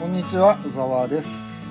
[0.00, 1.66] こんにちは宇沢です。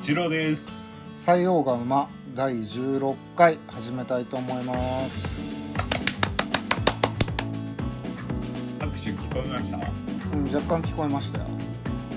[0.00, 0.96] 次郎です。
[1.16, 5.42] 採用が馬第16回始めたいと思います。
[8.80, 9.76] 拍手聞こえました？
[10.32, 11.44] うん若干聞こえましたよ。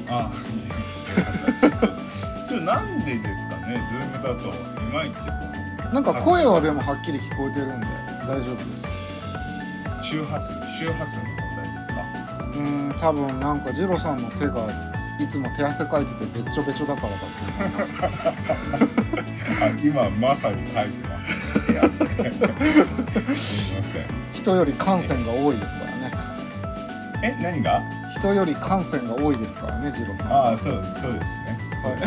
[0.10, 0.32] あ
[2.50, 4.54] ちょっとなんでですかねズームだとい
[4.94, 5.34] まいちこ
[5.94, 7.88] なんか声はでもはっきり聞こえてるんで
[8.28, 8.86] 大丈夫です。
[8.86, 8.88] う
[10.04, 12.02] 周波数周波数の問題ですか？
[12.56, 14.68] うん多分なんかジロさんの手が
[15.20, 17.93] いつも手汗かいててべっちょべちょだからだと思います。
[19.62, 22.04] あ今まさに書いてますいやす。
[22.04, 22.34] みません
[24.34, 26.12] 人より感染が多いですからね。
[27.21, 30.32] え何が人より感染が多いですからねジロさん。
[30.32, 31.60] ああそうですそうですね。
[31.84, 31.98] はい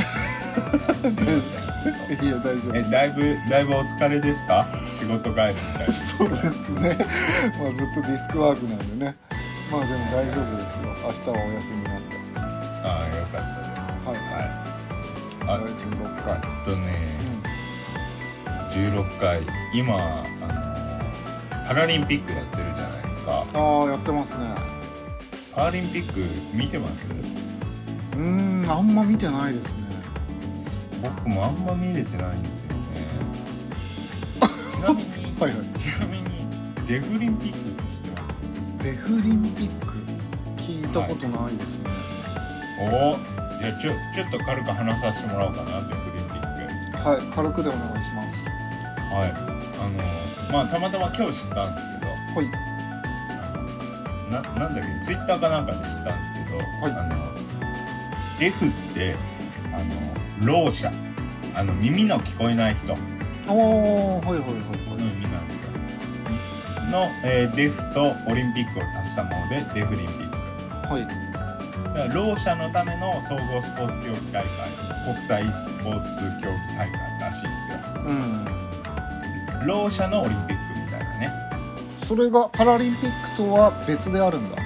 [2.24, 2.76] いや大丈夫。
[2.76, 4.66] えだいぶだいぶお疲れですか？
[4.98, 5.56] 仕事帰り
[5.92, 6.96] そうですね。
[7.58, 9.16] まあずっとディスクワークなんでね。
[9.70, 10.86] まあでも大丈夫ですよ。
[11.04, 12.21] 明日はお休みなんで。
[13.22, 14.50] ああよかったですはいはい
[15.44, 16.34] 第あ16回。
[16.34, 16.86] えっとね、
[18.70, 19.42] 16回
[19.74, 20.24] 今あ
[21.62, 24.44] のパラリンピックやってるじゃないですかああやってますね。
[25.54, 26.20] パラリンピック
[26.56, 27.06] 見てます？
[27.08, 28.20] うー
[28.66, 29.82] んあんま見てないですね。
[31.02, 32.78] 僕もあんま見れてないんですよね
[34.76, 35.10] ちなみに、
[35.40, 35.78] はいはい。
[35.78, 36.24] ちなみに
[36.86, 38.84] デフリンピックって知ってます？
[38.84, 39.92] デフリンピック？
[40.56, 41.90] 聞いたことないですね。
[42.78, 43.16] おお
[43.60, 47.08] じゃあちょちょっと軽く話させてもらおうかなデフリンピック。
[47.08, 48.48] はい軽くでお願いします。
[48.48, 49.30] はい。
[49.30, 52.12] あのまあたまたま今日知ったんですけど。
[52.12, 52.50] はい。
[54.30, 56.92] ななんだっけツイッターかなんかで知ったんですけど、はい。
[56.92, 57.32] あの
[58.38, 59.14] デフって
[59.72, 60.90] あのろう者。
[61.54, 62.96] あの耳の聞こえない人。
[62.96, 62.96] の
[63.48, 65.72] おーはいはいはい意味なんですよ。
[66.90, 70.94] の、えーデフとオリンピックを足したものでデフリンピック。
[70.94, 71.31] はい。
[71.94, 72.08] はい。
[72.08, 79.66] だからろう者のための総合スポーツ競技大会国際スポーツ競技大会らしいんですようん。
[79.66, 81.30] ろう者のオリンピックみたいなね
[81.98, 84.56] それがパラリンピックとは別であるんだ。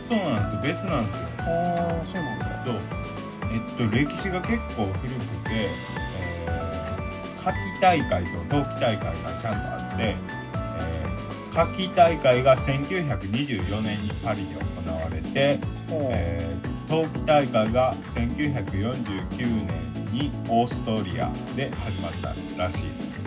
[0.00, 2.64] そうなんです別なんですよああそうなんだ。
[2.66, 2.80] そう
[3.52, 5.70] えっと歴史が結構古くて、
[6.20, 6.60] えー
[7.42, 14.60] 夏季大会と冬季大会がちゃんとあって、えー夏季大会が1924年にパリで行
[15.04, 15.58] われて、
[15.92, 23.20] えー冬季大会が1949年にオーストリアで始まったらしいです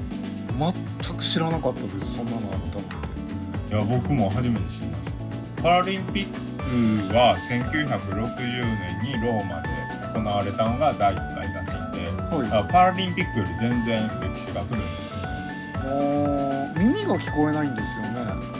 [0.59, 2.15] 全く知らなかったです。
[2.15, 3.75] そんなのあったって。
[3.75, 5.11] いや僕も初めて知りまし
[5.55, 9.69] たパラリンピックは1960年にローマで
[10.13, 12.47] 行われたのが第1回らしいんではい。
[12.59, 18.53] あパラリンピックより全然歴史が古いんですよね耳が聞こえないんですよね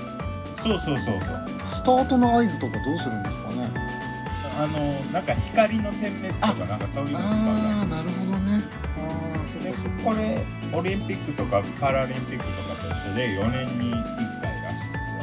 [0.64, 3.53] そうそうそうそうスタートの合図とかどうするんですかね
[4.58, 7.68] あのなんか光の点滅とかなんかそういうの使うらしい。
[7.68, 8.64] ああなるほどね。
[8.98, 9.00] あ
[9.44, 10.44] あそっでかそっかこれ
[10.74, 14.04] オリンピックとかパラリンピックとかと一緒で4年に1
[14.42, 15.20] 回らしいんですよ。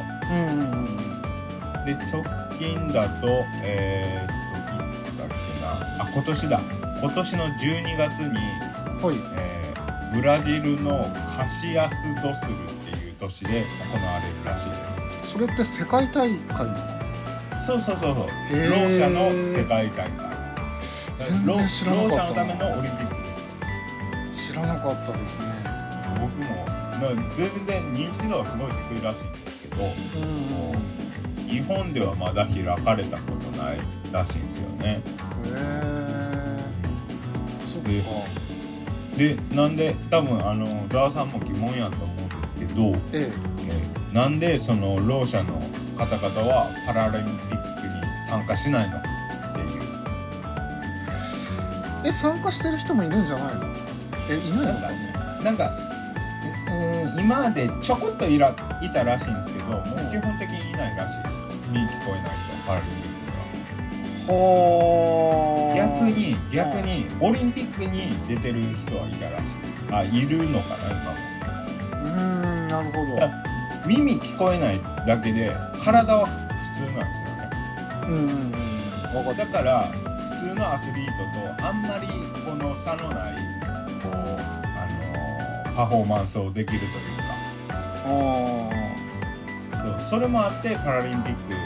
[1.87, 2.23] で直
[2.59, 3.27] 近だと
[3.63, 6.05] えー、っといつだっけな。
[6.05, 6.61] あ今年だ。
[7.01, 8.37] 今年の12月に、
[9.03, 9.17] はい。
[9.37, 9.61] えー
[10.13, 15.31] ブラジルのカシアスドスルっていう都市で行われるらしいです。
[15.35, 17.00] それって世界大会なの？
[17.71, 18.71] そうそうそうそう。
[18.71, 20.11] ろう者の世界大会
[21.15, 24.35] 全然知らなかったろう者のためなのオリンピック。
[24.35, 25.47] 知らなかったですね。
[26.21, 29.91] 僕も、まあ、全然認知度はすごい低いらしいんですけどうん
[31.49, 33.79] へ日本ではまだ開かれたことない
[34.11, 35.01] らしいんですよね。
[35.47, 36.59] え
[37.61, 37.89] そっか。
[39.17, 43.33] ででなんで多分あのざわさんも疑問やと思うんですけど、ええ。
[44.13, 45.63] えなんでそのろう者の
[45.97, 47.50] 方々はパラリン
[48.31, 48.97] 参加しないの。
[48.99, 49.11] ってい
[49.67, 49.81] う
[52.07, 53.65] え参加してる人もいるんじゃないの？
[54.31, 54.81] えいないの？
[54.81, 55.13] かね。
[55.45, 55.71] なんか
[56.71, 61.31] うん今までちょこっといらいたらしいんですけどもう基本的にいないらしいです。
[61.73, 63.35] 耳聞こえない人パラリンピックに
[64.29, 64.33] は。
[64.33, 64.35] は
[65.73, 69.57] あ逆に逆にオリンピックに出てる人はいたらしい。
[69.91, 71.19] あいるのかな今も。
[72.05, 72.09] うー
[72.67, 73.17] んなるほど。
[73.17, 73.29] や
[73.87, 75.51] 耳聞こえないだけで
[75.83, 77.20] 体は普通なんです
[78.11, 79.37] うんうんうん。
[79.37, 82.07] だから普通のアスリートとあんまり
[82.45, 83.35] この差のない
[84.03, 86.91] こうあのパフォーマンスをできるという
[87.69, 88.69] あ
[89.73, 91.59] かそうそれもあってパラリンピックに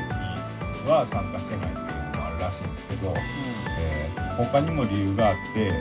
[0.91, 3.15] は参加してないっていうのもあるらしいんですけど、あ
[3.79, 5.77] えー他にも理由があって、うん。
[5.77, 5.81] え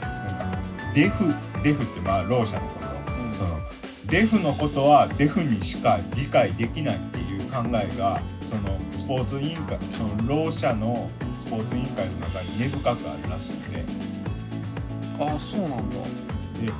[0.00, 0.58] なんか
[0.94, 3.34] デフデフってまあろう者のこと、うん。
[3.34, 3.60] その
[4.06, 13.84] デフのことはデフにしか理解できないっていう考えがそのスポーツ委員会そのろう者のススポーツ委員会の中に根深くあるらしくて。
[15.20, 15.96] ああそうなんだ。
[16.58, 16.72] で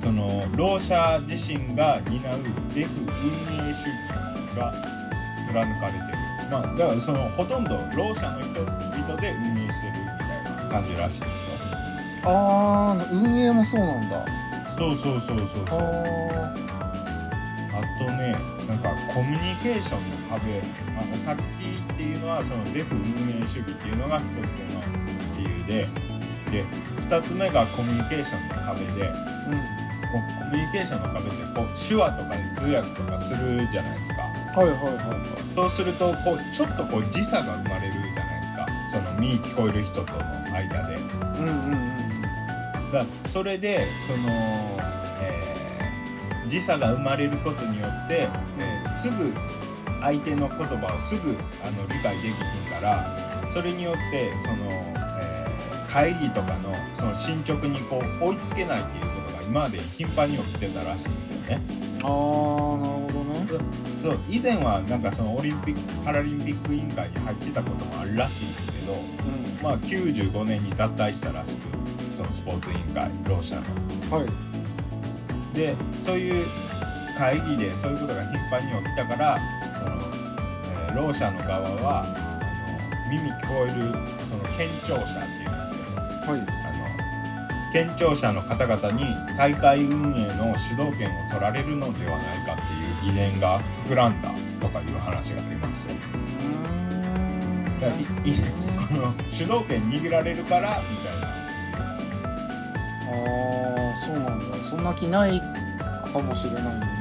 [0.00, 2.38] そのろう者自身が担う
[2.74, 3.94] デフ運営主義
[4.56, 4.72] が
[5.46, 6.04] 貫かれてる。
[6.50, 11.28] まあだからそのほとんどろう者の人々で運営してるみたいな感じらしいですよ。
[12.24, 14.24] ああ運営もそうなんだ。
[14.78, 15.80] そうそうそうそうあそう。
[16.32, 16.54] あ
[17.76, 18.34] あとね
[18.66, 20.62] なんかコミュニケーションの壁
[20.98, 24.40] あのさっきっていうのはそのデフ運営主義っていうのが一つ目
[24.74, 24.82] の
[25.36, 25.88] 理由で
[26.50, 26.64] で
[27.08, 29.86] 2つ目がコミュニケーションの壁でうん。
[30.12, 34.22] こうコミュニケーションの壁ってこう手話とかで通訳とかするじゃないですか。
[34.22, 35.54] はいはいはいはい。
[35.54, 38.66] そうするとこうちょっとこう時差が生まれるじゃないですか。
[38.92, 40.18] その耳聞こえる人との
[40.54, 40.94] 間で。
[40.94, 44.28] うんうんうんだそれでその、
[45.20, 48.28] えー時差が生まれることによって、
[48.60, 49.34] えーすぐ
[50.00, 52.34] 相手の言葉をすぐあの理解できひん
[52.70, 54.96] からそれによってその、えー
[55.96, 61.62] 会議とかのその進捗にこう追いつけないっていうことが今まで頻繁に起きてたらしいんですよね。
[62.02, 63.46] ああなるほどね。
[64.02, 64.18] そう。
[64.28, 69.00] 以前はなんかそのオリンピック・パラリンピック委員会に入ってたこともあるらしいんですけど、うん。
[69.62, 71.60] まあ、95年に脱退したらしく
[72.18, 73.62] そのスポーツ委員会ろう者の。
[74.18, 75.56] はい。
[75.56, 76.46] でそういう
[77.16, 79.40] 会議でそういうことが頻繁に起きたから
[79.78, 79.96] その、
[80.88, 83.72] えー、ろう者の側はあの耳聞こえる
[84.28, 86.40] その健聴者っていうんですけどはい。
[86.40, 86.76] あの
[87.72, 89.04] 健聴者の方々に
[89.36, 92.62] 大会運営の主導権を取られるのではないかって
[93.08, 94.30] いう疑念が膨らんだ
[94.60, 95.94] とかいう話がありまして。
[97.80, 98.06] だからいい
[98.88, 101.26] この主導権握られるからみたいな。
[103.08, 104.56] ああそうなんだ。
[104.68, 105.40] そんな気ない
[106.12, 106.95] かもしれないね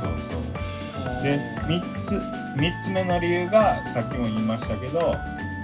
[0.00, 2.16] そうで3つ
[2.56, 5.14] 3つ目の理由がさっきも言いましたけど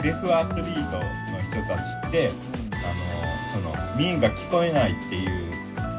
[0.02, 1.02] デフアスリートの
[1.42, 2.30] 人たちって
[2.72, 5.52] あのその耳が聞こえないっていう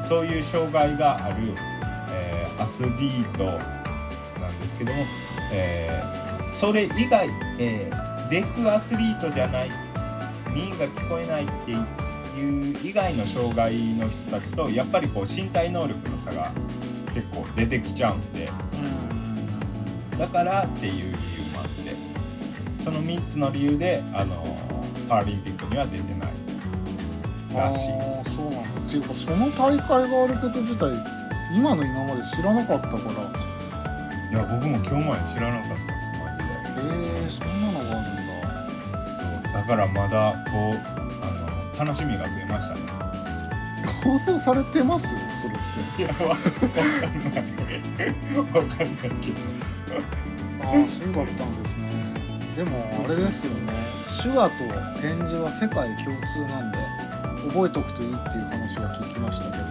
[0.08, 1.54] そういう障害がある、
[2.12, 3.46] えーアスリート
[4.40, 5.06] なんですけども、
[5.52, 7.28] えーそれ以外、
[7.60, 9.72] えーデフアスリートじゃない
[10.54, 11.76] 耳が聞こえないってい
[12.74, 16.52] う以外の障害の人たちとやっぱりこう身体能力の差が
[17.14, 18.46] 結構出てきちゃうんで。
[18.46, 21.96] うんだからっていう理由もあって。
[22.84, 24.44] その3つの理由であの
[25.10, 26.30] パラリンピックには出てない。
[27.56, 28.30] らしいあです。
[28.30, 28.82] ーそうなんだ。
[28.82, 30.92] っていうかその大会があること自体
[31.56, 33.44] 今の今まで知らなかったから。
[34.32, 36.94] いや僕も今日まで知らなかったですマジで。
[37.16, 39.60] えー、そんなのがあるんだ。
[39.62, 40.74] だからまだこう
[41.24, 43.03] あの楽しみが増えましたね
[44.04, 45.16] 放送されてます？
[45.42, 45.58] それっ
[45.96, 46.04] て。
[46.04, 46.50] いやわわか
[47.08, 48.38] んない。
[48.38, 48.88] わかんない
[49.22, 49.40] けど。
[50.62, 51.84] ああそうだったんですね。
[52.56, 53.72] でもあれですよね。
[54.22, 54.66] 手話と
[55.02, 56.78] 展示は世界共通なんで
[57.50, 59.64] 覚えておくといいっていう話は聞きましたけど。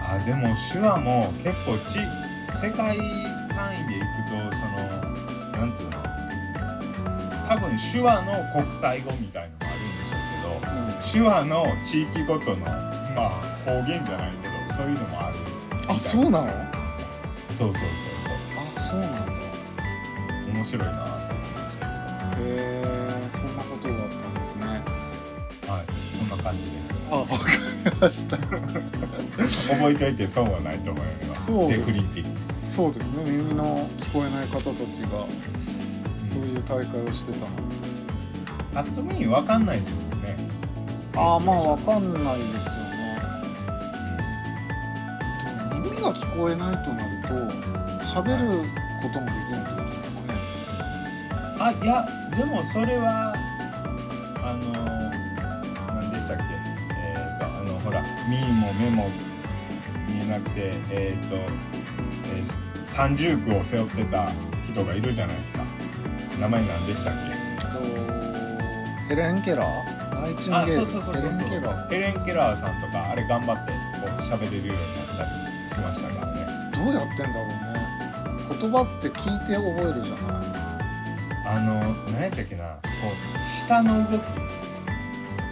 [0.00, 1.98] あでも手話も結構ち
[2.64, 4.76] 世界単位でいくとその
[5.52, 5.90] なんつうの
[7.46, 8.32] 多分手話の
[8.62, 10.16] 国際語みたいのもあるんでしょ
[10.56, 10.96] うけどうん。
[11.12, 15.36] 手話の地域ごとのまあ方言じゃないけどそういうのもある。
[15.88, 16.46] あそうなの？
[17.58, 17.86] そうそうそう
[18.76, 19.18] あそうなんだ。
[19.26, 22.82] そう面白いなと思いましたへえ
[23.32, 24.62] そんなことがあったんですね。
[25.60, 25.84] けどはい
[26.16, 26.88] そんな感じです。
[27.10, 27.32] あわか
[27.84, 28.36] りました。
[28.36, 28.54] 覚
[29.90, 31.46] えておいて損はないと思います。
[31.46, 32.74] そうです。
[32.76, 33.24] そうですね。
[33.24, 35.26] 耳の聞こえない方たちが
[36.24, 37.62] そういう大会をしてたなんて。
[38.74, 40.36] パッと見分かんないですもんね。
[41.16, 42.72] ああまあわかんないですよ
[46.20, 47.28] 聞こえないとなると
[48.04, 48.64] 喋る
[49.02, 50.34] こともできないってことですかね。
[51.60, 52.06] あいや
[52.36, 53.34] でもそれは
[54.42, 54.72] あの
[56.00, 56.42] 何でしたっけ？
[56.96, 59.10] えっ、とあのほら耳も目も
[60.08, 64.30] 見えなくてえっ、と、えー、三重苦を背負ってた
[64.72, 65.64] 人がいるじゃないですか。
[66.40, 67.14] 名前何でしたっ
[67.60, 67.66] け？
[67.66, 67.68] と
[69.08, 70.20] ヘレン・ケラー？
[70.20, 70.86] ナイチンゲール。
[71.12, 71.90] ヘレン・ケラー。
[71.90, 75.07] ヘレン・ケラーさんとかあれ頑張ってこう喋れるようになっ
[75.98, 76.38] しましたからね。
[76.72, 77.54] どうやってんだろうね。
[78.60, 80.48] 言葉って聞いて覚えるじゃない。
[81.46, 82.64] あの何やったっけな。
[82.64, 84.22] こう舌の動き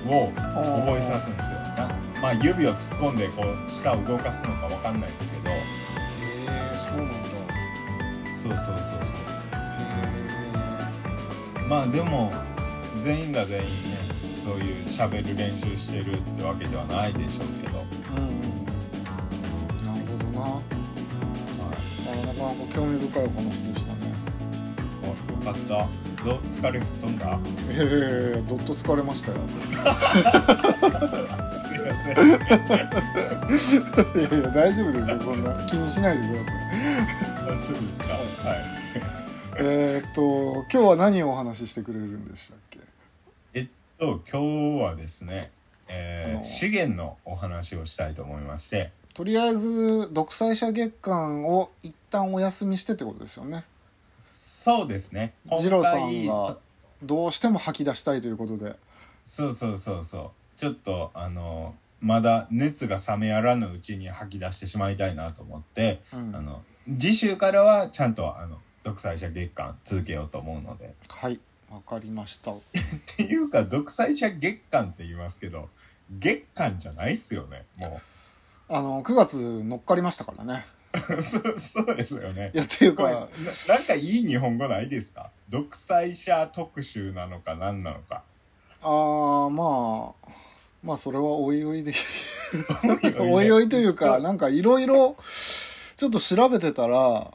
[0.09, 1.59] を覚えさすんですよ。
[1.77, 1.91] な
[2.23, 5.51] まあ指を突っ込んでこう舌を動かすのかわかんないですけど。
[5.51, 5.55] へ
[6.49, 7.17] えそうなんだ。
[8.43, 8.79] そうそうそうへ
[11.59, 11.69] そう。
[11.69, 12.33] まあでも
[13.03, 13.99] 全員が全員ね
[14.45, 17.85] そういう喋る練習してるってわけではないでしょうけど、
[18.17, 18.36] えうん
[23.17, 24.13] 深いお話でしたね。
[25.03, 25.89] あよかった。
[26.23, 27.39] どう疲れ吹っ飛んだ？
[27.71, 29.39] ええどっと疲れましたよ。
[29.49, 29.87] すいま
[32.03, 32.17] せん。
[34.21, 35.67] いやいや大丈夫ですよそんな。
[35.67, 36.55] 気にしないでください。
[37.53, 38.15] あそうですか。
[38.15, 38.59] はい。
[39.59, 42.81] えーっと今日は何をお話ししてくれるんでしたっけ？
[43.55, 43.69] えっ
[43.99, 45.51] と今日はですね、
[45.89, 46.45] えー。
[46.45, 53.65] 資源のお話をしたいと思いましてとりあえず独裁者月間を一旦お休みしてってことですよね。
[54.21, 55.33] そうですね。
[55.47, 56.59] 二郎さんが
[57.03, 58.77] どうしても吐き出したいということで。
[59.25, 60.19] そそうそうそうそ
[60.59, 60.61] う。
[60.61, 66.37] ちょっとあのまだ熱が冷めやらぬうちに吐き出してしまいたいなと思って、うん。
[66.37, 70.93] あの次週からはちゃんとあの独裁者月間続けようと思うので。
[71.09, 72.53] はいわかりました。
[72.53, 72.59] っ
[73.17, 75.71] ていうか独裁者月間って言いますけど
[76.11, 77.99] 月間じゃないっすよねも
[78.69, 80.65] あの9月乗っかりましたからね。
[81.17, 82.51] う そうそうですよね。
[82.55, 83.29] いやっていうこれなか
[83.69, 85.31] なんかいい日本語ないですか？
[85.49, 88.23] 独裁者特集なのか何なのか。
[88.83, 90.31] あーまあ
[90.83, 91.93] まあそれはおいおいで。
[93.19, 95.17] おおいおいというかなんかいろいろ
[95.97, 97.33] ちょっと調べてたらは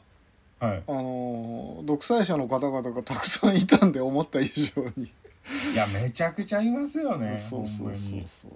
[0.74, 0.82] い。
[0.86, 8.52] あのー独裁者の方々がたくさんいたんで思った以上に、いやめちゃくちゃいますよねそうそうそうそう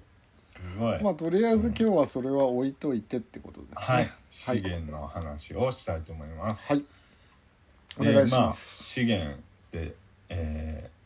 [1.02, 4.04] まあとりあえず今日はそれは置いといてってことですはい。
[4.04, 6.72] ね、資源の話をしたいと思います。
[6.72, 6.84] はい。
[7.98, 9.38] おで願いしあます、資源っ
[9.70, 9.94] て、
[10.28, 10.96] えー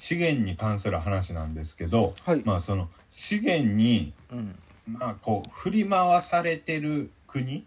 [0.00, 2.42] 資源に関する話なんですけど、はい。
[2.44, 4.56] まあその資源にうん。
[4.86, 7.64] まあこう振り回されてる国？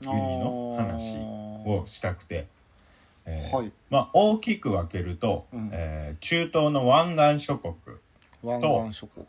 [0.00, 1.16] 国の話
[1.68, 2.46] をしたくて、
[3.26, 3.72] えーはい。
[3.90, 5.70] まあ大きく分けると、うん。
[5.72, 7.74] えー中東の湾岸諸国、
[8.44, 8.60] 湾
[8.90, 9.26] 岸諸国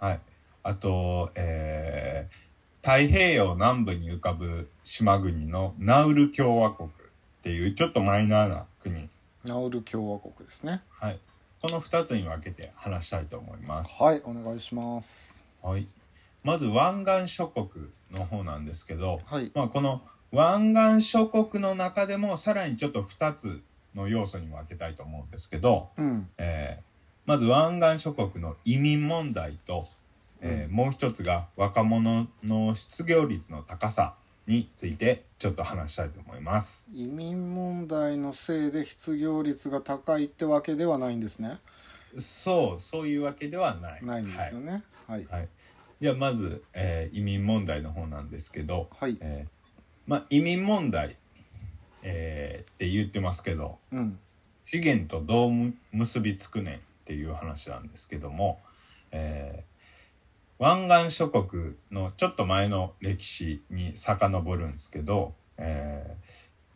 [0.00, 0.20] はい、
[0.64, 2.50] あと、えー
[2.82, 6.92] 太平洋南部に浮かぶ島国のナウル共和国っ
[7.42, 9.06] ていうちょっとマイナーな国、
[9.44, 10.80] ナウル共和国ですね。
[10.88, 11.18] はい、
[11.60, 14.02] この2つに分けて話したいと思います。
[14.02, 15.44] はいお願いします。
[15.62, 15.86] はい、
[16.42, 17.68] まず湾岸諸国
[18.12, 19.52] の方なんですけど、はい。
[19.54, 20.00] まあ、この
[20.32, 23.60] 湾岸諸国の中でもさらにちょっと2つ
[23.94, 26.30] の要素に分けたいと思うんですけど、うん。
[26.38, 26.89] えー
[27.30, 29.86] まず湾岸諸国の移民問題と、
[30.40, 34.16] えーもう一つが若者の失業率の高さ
[34.48, 36.88] についてちょっと話したいと思います。
[36.92, 41.60] 移民問題のせいで失業率が高いってわけではないんですね。
[42.18, 44.04] そうそういうわけではない。
[44.04, 44.82] ないんですよね。
[45.06, 45.24] はい。
[45.30, 45.40] はい。
[45.42, 45.48] はい、
[46.00, 49.16] じゃあまず、えー移民問題の方なんですけど、はい。
[49.20, 51.14] えーまあ、移民問題、
[52.02, 54.18] えーって言ってますけどうん。
[54.66, 58.60] 資源とどうむ結びつくねんっていう話なんですけども、
[59.12, 59.70] えー
[60.62, 66.16] 湾岸諸国のちょっと前の歴史に遡るんですけど、え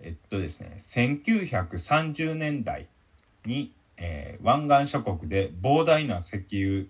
[0.01, 2.87] ーえっとですね1930年代
[3.45, 6.87] に、えー湾岸諸国で膨大な石油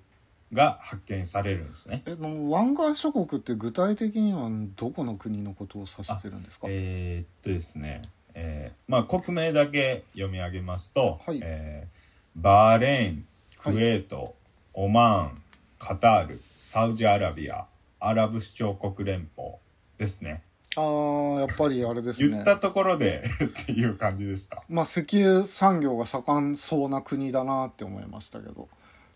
[0.53, 2.03] が発見されるんですね。
[2.07, 6.69] えの湾岸諸国って具体的にはどこの国のことを指してるんですか？
[6.71, 8.03] えーっとですね、
[8.35, 12.04] えーまあ国名だけ読み上げますと、はいえー
[12.37, 13.27] バーレーン、
[13.59, 14.35] クウェート、
[14.73, 15.43] オマーン、
[15.79, 17.67] カタール、サウジアラビア、
[18.01, 19.53] アラブ首長国連邦
[19.99, 20.43] ですね。
[20.77, 24.65] ああやっぱりあれですね言ったところで っていう感じですか？
[24.69, 28.69] まあ石油産業が盛んそうな国だなって思いましたけど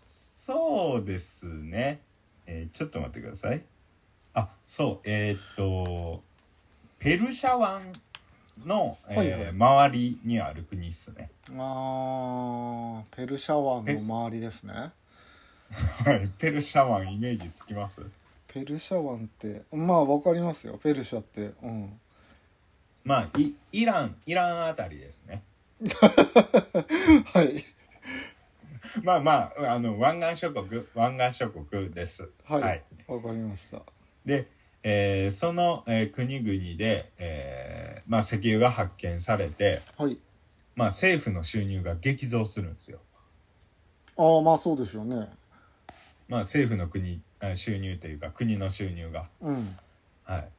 [0.05, 1.99] そうですね。
[2.45, 3.61] えーちょっと待ってください。
[4.33, 6.23] あ、そう、えーっと、
[6.97, 7.91] ペルシャ湾
[8.65, 9.47] の、えーはいはい。
[9.49, 11.29] 周りにある国っすね。
[11.57, 14.73] あーペルシャ湾の周りですね。
[14.73, 14.91] は
[16.13, 18.01] い、ペルシャ湾イメージつきます？
[18.47, 20.79] ペルシャ湾ってまあわかりますよ。
[20.81, 21.51] ペルシャって。
[21.61, 21.99] うん。
[23.03, 25.43] まあイイランイランあたりですね。
[25.89, 27.63] はい。
[29.03, 32.29] まあまああの湾岸諸国湾岸諸国です。
[32.45, 32.61] はい。
[32.61, 32.83] はい。
[33.07, 33.81] わ、かりました。
[34.25, 34.47] で、
[34.83, 40.17] えーその、えー国々で、えーまあ、石油が発見されて、はい。
[40.75, 42.99] まあ、政府の収入が激増するんですよ。
[44.17, 45.29] ああまあそうでしょうね。
[46.27, 49.29] まあ政府の国あ収入というか国の収入が。
[49.41, 49.77] うん。
[50.25, 50.49] はい。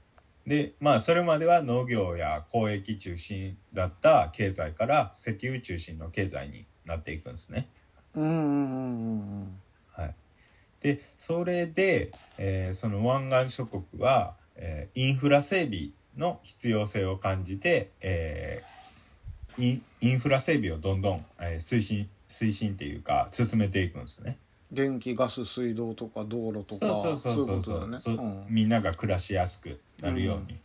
[0.46, 7.68] でまあそれまでは農業や交易中心だった経済から石油中心の経済になっていくんですね。
[8.14, 9.60] うんうんうんうん
[10.82, 24.38] でそれで、えーその湾岸諸国は、えーインフラ整備の必要性を感じて、えーインインフラ整備をどんどん、えー推進推進っていうか進めていくんですね。
[24.72, 30.58] 電気ガス水道とか道路とかそうそうそうそういそううみんなが暮らしやすくなるように、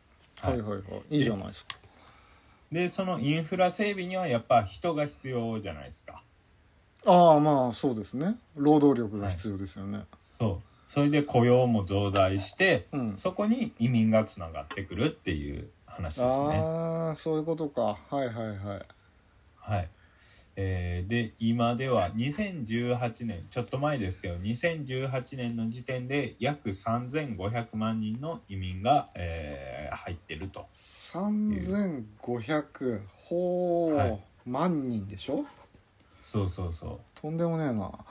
[0.44, 1.16] うん、はいはいはい。
[1.18, 1.20] い。
[1.22, 1.76] いじゃないですか、
[2.72, 6.22] でそのインフラ整備にはやっぱ人が必要じゃないですか
[7.06, 8.36] ああまあそうですね。
[8.56, 10.92] 労働力が必要ですよね、そう。
[10.92, 13.18] それで雇用も増大して、うん。
[13.18, 16.28] そこに移民がつながってくるっていう話ですね。
[16.28, 17.98] ああそういうことか。
[18.10, 18.82] はいはいはい。
[19.58, 19.90] はい。
[20.58, 34.20] えーで今では2018年ちょっと前ですけど2018年の時点で約3500万人の移民が、えー入ってると3500ほう、はい。
[34.46, 35.46] 万人でしょ？
[36.25, 37.00] そうそうそう。
[37.13, 37.74] とんでもねえな。
[37.74, 38.03] まあ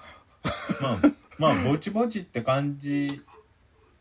[1.37, 3.21] まあぼちぼちって感じ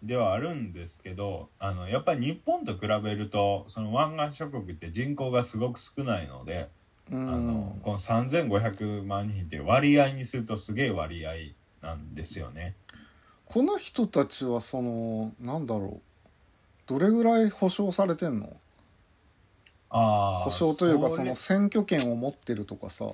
[0.03, 6.69] ではあるんですけどあのやっぱり日本と比べるとその湾岸諸国って人口がすごく少ないので、
[7.11, 7.81] うあのん。
[7.83, 11.31] この3500万人って割合にするとすげえ割合
[11.81, 12.75] なんですよね。
[13.45, 16.01] この人たちはそのなんだろう。
[16.85, 18.55] どれぐらい保障されてんの？
[19.89, 23.05] あー保障というかれその選挙権を持ってるとかさ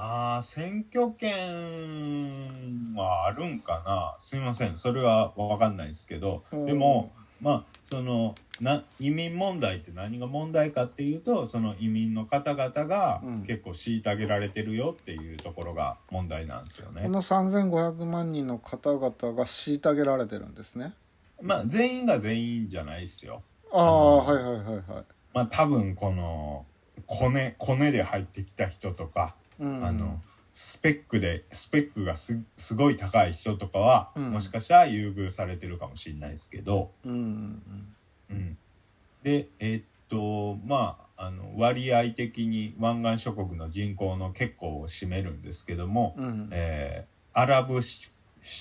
[0.00, 4.14] あー選挙権はあるんかな？
[4.20, 4.76] すいません。
[4.76, 6.44] それは分かんないですけど。
[6.52, 6.66] うん。
[6.66, 7.10] でも
[7.42, 13.42] まあそのな移民問題って何が問題かっていうとその移民の方々がうん。
[13.42, 17.02] 結構虐げられてるよっていうところが問題なんですよね。
[17.02, 19.10] この3500万人の方々が
[19.44, 20.92] 虐げられてるんですね。
[21.42, 23.42] まあ全員が全員じゃないですよ。
[23.72, 25.04] ああのはいはいはいはい。
[25.34, 26.64] まあ多分この
[27.06, 29.84] コネコネで入ってきた人とかうん。
[29.84, 30.20] あの
[30.54, 34.30] スペックでスペックがすすごい高い人とかは、うん。
[34.32, 37.94] もしかしたら優遇されてるかもしれないですけど、うんうん
[38.30, 38.58] うん、
[39.22, 46.24] でえーっとまああの割合的に湾岸諸国の人口の結構を占めるんですけども、うん。
[46.24, 47.84] うんえーアラブ首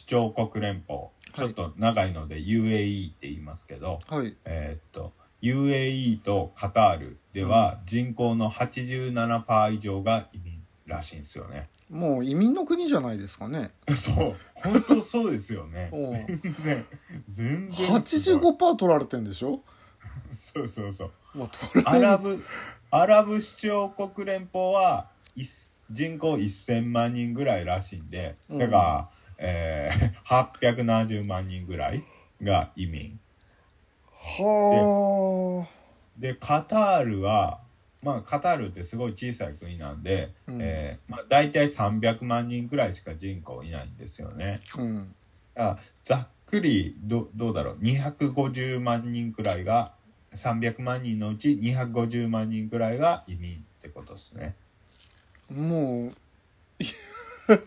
[0.06, 4.36] 長国連邦ちょっと長いので UAE って言いますけど、はい。
[4.46, 10.57] えーっと UAE とカタールでは人口の87%以上が移民
[10.88, 11.70] らしいんですよね。
[11.90, 13.72] もう移民の国じゃないですかね。
[13.94, 14.36] そう。
[14.56, 15.90] 本当そうですよね。
[17.30, 17.74] 全然
[18.12, 18.52] すごい。
[18.56, 19.62] 85%取られてんでしょ？
[20.34, 21.12] そうそうそう。
[21.36, 22.44] まあ取らアラブ
[22.90, 25.08] アラブ首長国連邦は
[25.92, 28.58] 人口1000万人ぐらいらしいんでうん。
[28.60, 32.04] だから、えー、870万人ぐらい
[32.42, 33.20] が移民。
[34.20, 35.68] は
[36.18, 37.60] でカタールは
[38.04, 44.62] まあカタールってすごい小さい国なんで、うんえーまあ、大体300万人ぐらいしか人口いないんですよね。
[44.78, 45.16] あうん
[45.56, 49.94] あざっくりどどうだろう250万人くらいが
[50.34, 54.56] 300万人のうち250万人くらいが移民ってことですね。
[55.52, 56.12] もう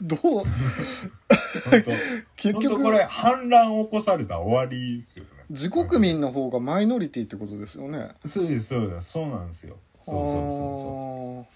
[0.02, 0.20] どう？
[0.20, 0.44] 本
[2.36, 5.30] 結当本当こ局れ反乱起こされたら終わりですよね。
[5.50, 9.76] 自国民の方がマイノリティってことですよねそうですそうですそうなんですよ。
[10.04, 11.46] そうそうそ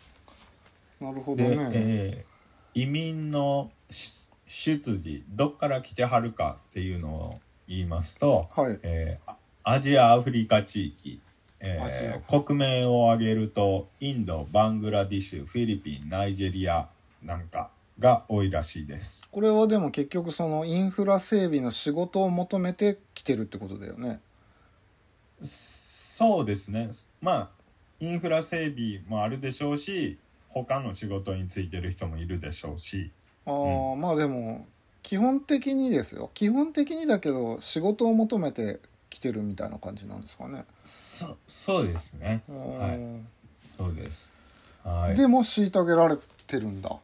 [1.03, 1.13] うあー。
[1.13, 2.35] なるほどね、えー
[2.77, 8.79] 移民のし出自どっから来てはるかっていうのを言いますと、はい。
[8.83, 9.33] えー
[9.67, 11.21] アジアアフリカ地域、
[11.61, 16.89] えー国名を挙げるとインドバングラディッシュフィリピンナイジェリア
[17.23, 19.27] なんかが多いらしいです。
[19.31, 24.21] これはでも結局そのインフラ整備の仕事を求めて来てるってことだよね。
[25.43, 26.91] そうですね。
[27.21, 27.64] まあ
[28.01, 33.11] インフラ整備もあるでしょうし他の仕事についてる人もいるでしょうし。
[33.47, 34.67] ああ、まあでも
[35.03, 36.31] 基本的にですよ。
[36.35, 38.81] 基本的にだけど仕事を求めて
[39.11, 42.43] 来てるみたいな感じなんですかね、そそうですね。
[42.49, 42.97] はい。
[42.97, 43.27] うん
[43.77, 44.33] そうです。
[44.85, 45.17] はい。
[45.17, 46.97] でも虐げられてるんだ。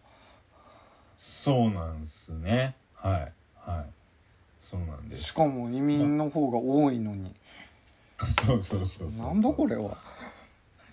[1.16, 2.76] そうなんですね。
[2.94, 3.32] はい。
[3.56, 3.86] はい。
[4.60, 5.24] そうなんです。
[5.24, 7.34] しかも移民の方が多いのに。
[8.46, 9.26] そうそうそうそう。
[9.26, 9.96] なんだこれは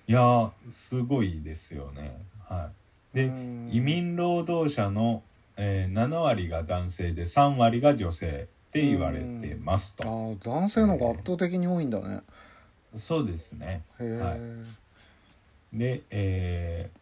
[0.08, 2.26] いやーすごいですよね。
[2.48, 2.70] は
[3.14, 3.16] い。
[3.16, 3.70] でうん。
[3.72, 5.22] 移民労働者の、
[5.58, 12.22] えー7割が男性で3割が女性って言われてますあとー男性の方が圧倒的に多いんだね。
[12.96, 13.82] そうですね。
[14.00, 14.38] は
[15.74, 15.78] い。
[15.78, 16.98] で、えー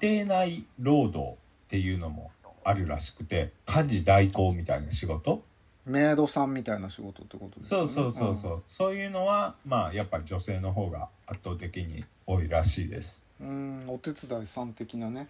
[0.00, 1.34] 家庭内労働っ
[1.68, 2.30] ていうのも
[2.62, 5.42] あるらしくて家事代行みたいな仕事
[5.84, 7.88] メイドさんみたいな仕事ってことですよね。
[7.88, 13.24] そうそうそうそう、そういうのはまあやっぱり女性の方が圧倒的に多いらしいです。
[13.40, 13.50] うんう
[13.90, 15.28] んお手伝いさん的なね。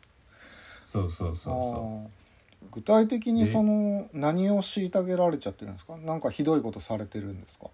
[0.86, 2.70] そうそうそうそあー。
[2.70, 5.96] 具体的にその何を虐げられちゃってるんですか？
[5.96, 7.66] なんかひどいことされてるんですか？
[7.66, 7.70] う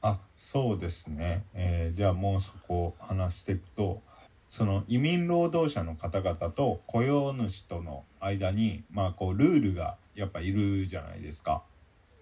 [0.00, 4.00] あそうですね、えーじゃあもうそこを話していくと
[4.48, 11.62] その移民労働者の方々と雇用主との間にまあこうルールがやっぱいるじゃないですか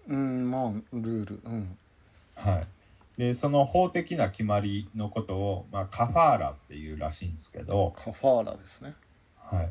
[0.07, 1.77] うんまあルールうん。
[2.35, 2.67] はい。
[3.17, 8.93] でその法的な決まりのことを、まあ、カファーラっていうらしいんですけど、カファーラですね。
[9.37, 9.69] はい、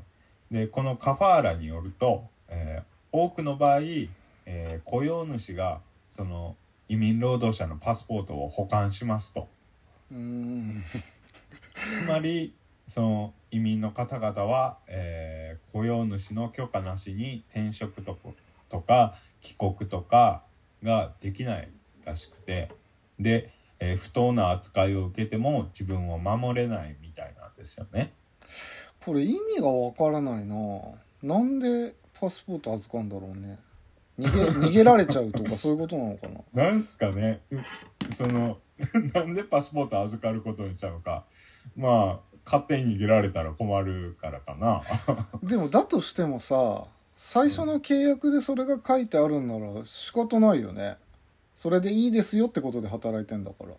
[0.50, 3.80] でこのカファーラによると、えー多くの場合、
[4.46, 6.56] えー雇用主がその
[6.88, 9.48] 移民労働者のパスポートを保管しますと。
[10.10, 10.82] うーん。
[11.74, 12.52] つまり
[12.88, 18.34] その移民の方々は、えー雇用主の許可なしに転職とこ
[18.70, 19.14] とか
[19.46, 20.42] 帰国とか
[20.82, 21.68] ができない
[22.04, 22.68] らしくて
[23.20, 28.12] で、えー不当な扱いを受けても自分を守れないみたいなんですよね。
[29.04, 30.56] これ意味がわからないな。
[31.22, 33.58] なんでパスポート預かんだろうね。
[34.18, 36.64] 逃げ 逃げられちゃうとかそういうことなのかな。
[36.64, 37.42] なんすかね。
[37.50, 38.58] うその
[39.14, 41.24] なんでパスポート預かることにしたのか。
[41.76, 44.82] まあ勝手に逃げられたら困るからかな。
[45.42, 46.84] でもだとしてもさ
[47.16, 50.96] 最初の契約でそれが書いてあるんなら仕方ないよね。
[51.54, 53.70] それでいいですよってことで働いてんだから。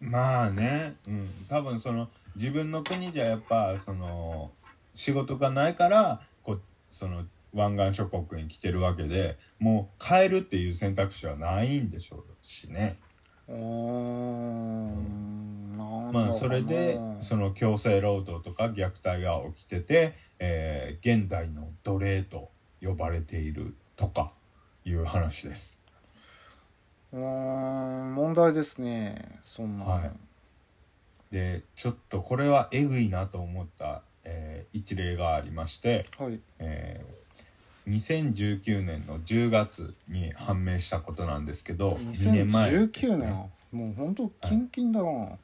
[0.00, 0.94] まあね。
[1.08, 1.28] うん。
[1.48, 4.50] 多分その自分の国じゃやっぱその
[4.94, 12.98] 仕事がないからこうその湾岸諸国に来てるわけでもう帰るっていう選択肢はないんでしょうしね。
[13.48, 15.59] うーん
[16.12, 22.50] まあそれでその強制労働とか虐待が起きてて、えー現代の奴隷と
[22.82, 24.32] 呼ばれているとか
[24.84, 25.78] いう話です。
[27.12, 29.38] うーん問題ですね。
[29.42, 29.90] そんなの。
[29.90, 30.10] はい。
[31.30, 36.40] でちょっとこれはえぐいなと思った、えー一例がありまして、はい。
[36.58, 37.20] えー
[37.88, 45.38] 2019年の10月に判明したことなんですけど2年前ね2019年もうほんとキンキンだな、はい、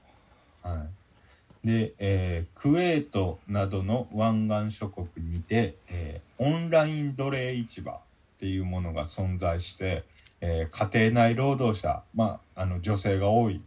[1.65, 7.99] で、えークウェートなどの湾岸諸国にて、えーオンライン奴隷市場っ
[8.39, 10.05] ていうものが存在して、
[10.41, 13.61] えー家庭内労働者、まあ、あの女性が多いっ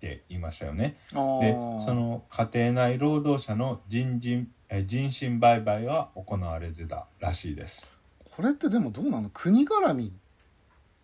[0.00, 0.96] て言いましたよね。
[1.12, 7.92] あでーその家庭内労働者の人人、えー人身売買が行われてたらしいです。
[8.36, 9.28] これってでもどうなの？
[9.30, 10.12] 国絡みっ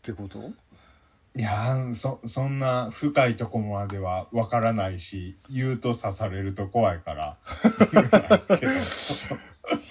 [0.00, 0.38] てこと？
[1.37, 7.37] いやそそんな深いとこまではわからないし言うと刺されると怖いから。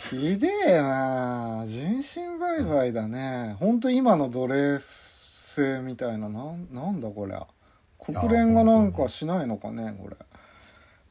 [0.09, 7.45] ひでえな人身売買だねほんと今の奴隷制みたいななんなんだこりゃ
[7.99, 10.15] 国連がなんかしないのかねこれ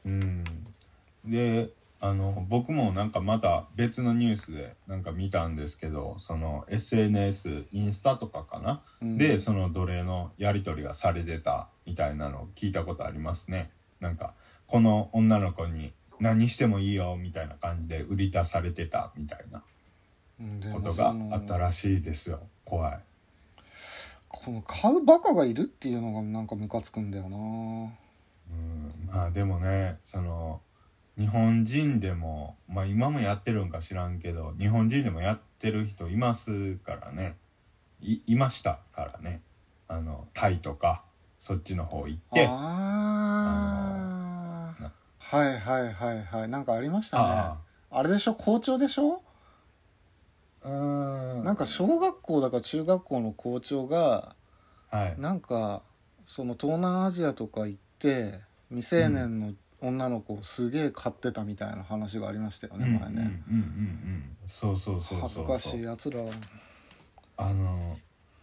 [0.06, 0.44] うん
[1.24, 1.70] で。
[2.04, 9.16] あの僕もなんかまた別のニュースでなんか見たんですけどその SNS インスタとかかな、うん。
[9.16, 13.70] でその奴隷のやり取りがされてたみたいなのを聞いたことありますね。
[14.00, 14.34] なんか
[14.66, 19.62] この女の子に何してもいいよみたいな感じで売り出されてたみたいな
[20.74, 22.40] ことがあったらしいですよ。
[22.66, 23.00] 怖い。
[24.28, 27.38] この買うバカがいるっていうのがなんかムカつくんだよな。
[27.38, 30.60] うんまあでもねその
[31.16, 37.36] 日本人でもまあ今もやってるんか知らんけど日本人でもやってる人いますからね。
[38.00, 39.40] いいましたからね。
[39.88, 41.04] あのタイとか
[41.38, 42.46] そっちの方行って。
[42.46, 42.50] あ
[44.80, 46.48] なあはいはいはいはい。
[46.48, 47.24] なんかありましたね。
[47.24, 47.58] あ
[47.90, 48.02] あ。
[48.02, 48.34] れでしょ？
[48.34, 49.22] 校長でしょ？
[50.64, 51.44] あうーん。
[51.44, 54.34] なんか小学校だか中学校の校長が
[54.90, 55.14] はい。
[55.18, 55.82] なんか
[56.26, 59.54] その東南アジアとか行って未成年の
[59.86, 64.36] 女の子をすげえ買ってたみたいな話がありましたよね、うんうんうんうん前ねうん。
[64.46, 66.20] そうそうそうそう恥ずかしいやつら。
[67.36, 67.96] あの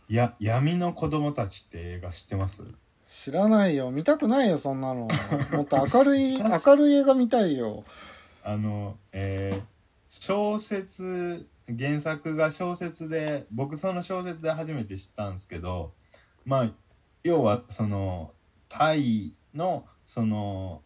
[0.09, 2.63] や闇の子供たちって映画知ってます？
[3.05, 3.91] 知らないよ。
[3.91, 5.07] 見たくないよそんなの。
[5.53, 6.37] もっと明るい。
[6.37, 7.83] 明るい映画見たいよ。
[8.43, 9.71] あの、えー
[10.13, 15.93] 小説原作が小説で僕その小説で初めて知ったんですけど
[16.43, 16.71] まあ
[17.23, 18.33] 要はその
[18.67, 20.81] タイのその、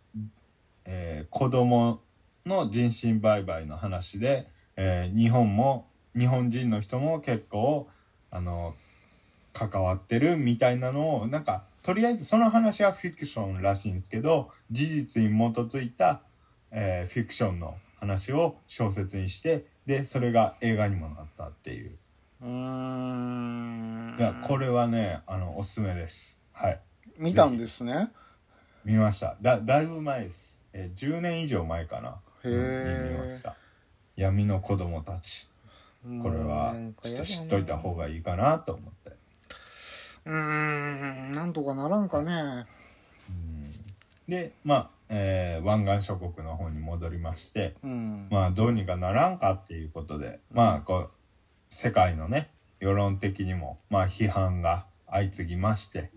[0.85, 2.01] えー子供
[2.45, 7.89] の人身売買の話で、えー日本も日本人の人も結構
[8.31, 8.73] あの
[9.53, 16.21] 関わってるみたいなのをなんかとりあえずその話はフィクションらしいんですけど事実に基づいた、
[16.71, 21.91] えーフィクションの話を小説にしてでそれが映画にもなったっていう。
[22.41, 24.15] うーん。
[24.19, 26.41] いやこれはねあのおすすめです。
[26.53, 26.79] はい。
[27.17, 28.11] 見たんですね。
[28.83, 29.37] 見ました。
[29.41, 32.19] だだいぶ前です、えー10年以上前かな。
[32.43, 33.55] 見まえした。
[34.17, 35.49] 闇の子供たち。
[36.21, 39.11] これはちょっと知っといた方がいいかなと思って。
[40.25, 42.65] うーんなんとかならんかね。
[44.27, 48.27] でまあ、えー湾岸諸国の方に戻りましてうん。
[48.29, 51.11] まあどうにかならんかっていうことで、まあこう
[51.69, 56.11] 世界のね世論的にもまあ批判が相次ぎまして。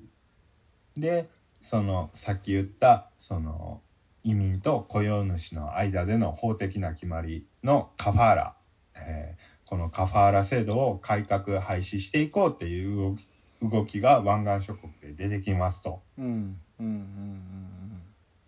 [0.97, 1.29] で
[1.63, 3.81] そのさっき言ったその
[4.29, 8.57] 移民と雇用主の間での法的な決まりのカファーラ、
[8.95, 13.29] えーこのカファーラ制度を改革廃止していこうっていう動き
[13.61, 16.01] 動きが湾岸諸国で出てきますと。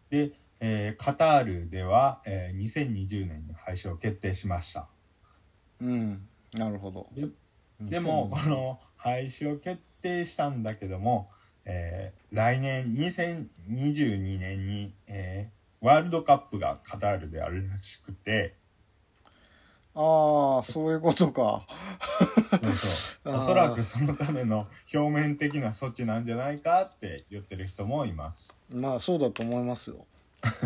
[0.08, 4.88] で、えーカタールでは、えー2020年に廃止を決定しました。
[5.80, 7.26] うんなるほどで
[7.80, 11.30] でもこ2000の廃止を決定したんだけども、
[11.64, 18.54] えー来年2022年に、えーワールドカップがカタールであるらしくて。
[19.94, 21.66] ああそういうことか。
[22.50, 23.36] そうそう。
[23.36, 28.58] おそらくそのための表面的な措置なんじゃないかって言ってる人もいます。
[28.70, 30.06] まあそうだと思いますよ。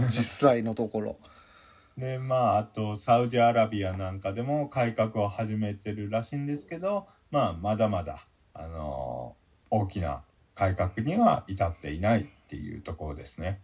[0.06, 1.16] 実際のところ。
[1.96, 9.44] でまああとサウジアラビアなんかでも改革を始めてるらしいんですけど、まあ、まだまだ、あのー
[9.76, 10.22] 大きな
[10.54, 13.60] 改革には至っていないっていうところですね。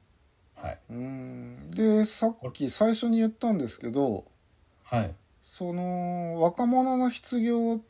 [0.63, 1.71] はい、うん。
[1.71, 4.25] でさっき最初に言ったんですけど
[4.85, 5.15] はい。
[5.41, 7.81] その若者の失業っ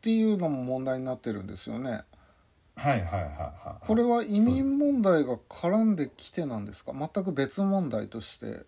[0.00, 2.02] ていうのも問題になってるんですよね。
[2.76, 3.86] はいはいはいはい。
[3.86, 6.92] これは移民問題が絡んできてなんですか？
[6.92, 8.60] 全く別問題として。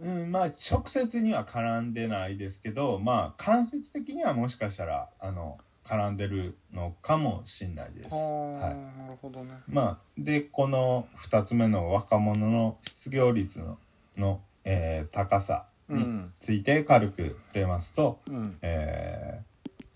[0.00, 8.14] うん、まあ直接には絡んでないですけどまあ間接的にはもしかしたらあの絡んでるのかもしれないです。
[8.14, 8.98] はい。
[8.98, 9.54] なるほどね。
[9.68, 13.78] まあ、でこの2つ目の若者の失業率の
[14.16, 16.32] の、えー高さにうん。
[16.40, 18.58] ついて軽く触れますと、うん。
[18.62, 19.48] えー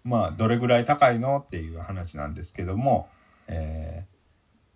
[0.05, 3.09] まあどれぐらい高いのっていう話なんですけども、
[3.47, 4.13] えー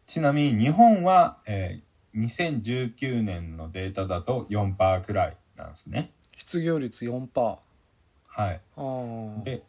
[0.06, 6.12] ちなみに日本は、えー2019年のデータだと4%くらいなんですね。
[6.36, 7.58] 失業率4%あ
[8.28, 9.62] はい、あで、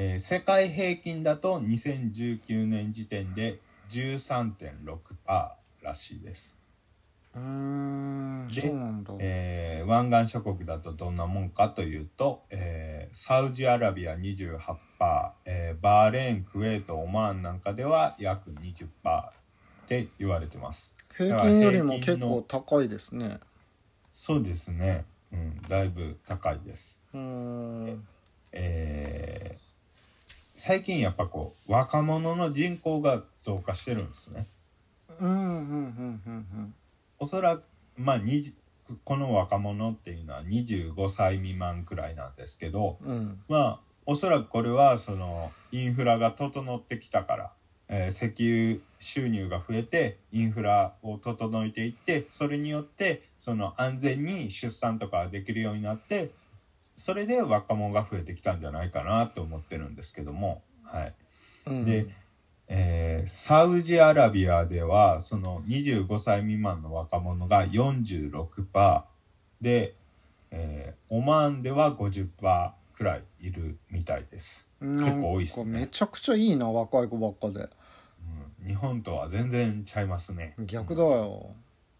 [0.00, 3.58] えー世界平均だと2019年時点で
[3.90, 4.68] 13.6%
[5.82, 6.56] らしいです。
[7.34, 14.68] うーんでそうなんだ、えー湾岸諸国だとどんなもんかというと、えーサウジアラビア28%、
[15.46, 19.32] えーバーレーンクウェートオマーンなんかでは約20%っ
[19.88, 20.94] て言われてます。
[21.16, 23.40] 平均よりも結構高いですね。
[24.14, 28.06] そうですね、うん、だいぶ高いです、うーん。
[28.52, 29.67] えー
[30.58, 34.48] 最近やっぱこう若者の人口が増加してるんですね。
[35.20, 36.74] うんうんうんうんうん。
[37.20, 37.62] おそらく
[37.96, 38.52] まあ20
[39.04, 43.40] この若者っていうのは25歳未満くらいなんですけど、うん。
[43.48, 47.52] まあおそらくこれはそのインフラが整ってきたから、
[47.88, 56.30] えー石油収入が増えてインフラを整えていってそれによってその安全に出産とかができるようになって
[56.98, 61.14] それで若者が増えてきたんじゃないかなと思ってるんですけども、はい。
[61.68, 61.84] うん。
[61.84, 62.06] で
[62.66, 69.02] えーサウジアラビアではその25歳未満の若者が46%
[69.60, 69.94] で、
[70.50, 75.22] えーオマーンでは50%くらいいるみたいです、なん。
[75.22, 75.72] 構多いっすね。
[75.72, 77.68] かめちゃくちゃいいな若い子ばっかで。
[78.60, 80.54] うん、日本とは全然ちゃいますね。
[80.58, 81.54] 逆だよ。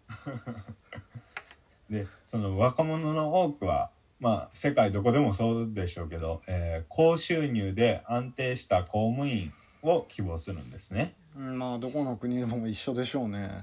[1.88, 9.52] でその若者の多くはまあ世界どこでもそうでしょうけど、えー高収入で安定した公務員
[9.83, 11.14] を希望するんですね。
[11.37, 13.62] うんまあどこの国でも一緒でしょうね。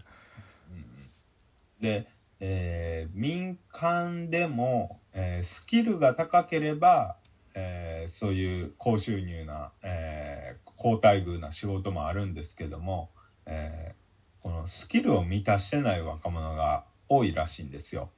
[1.82, 2.08] で、
[2.40, 7.18] えー民間でも、えースキルが高ければ、
[7.54, 13.10] えーそういう高収入な、えー高待遇な仕事もあるんですけども、
[13.46, 13.96] えー
[14.42, 18.12] このスキルを満たしてない若者が多いらしいんですよ。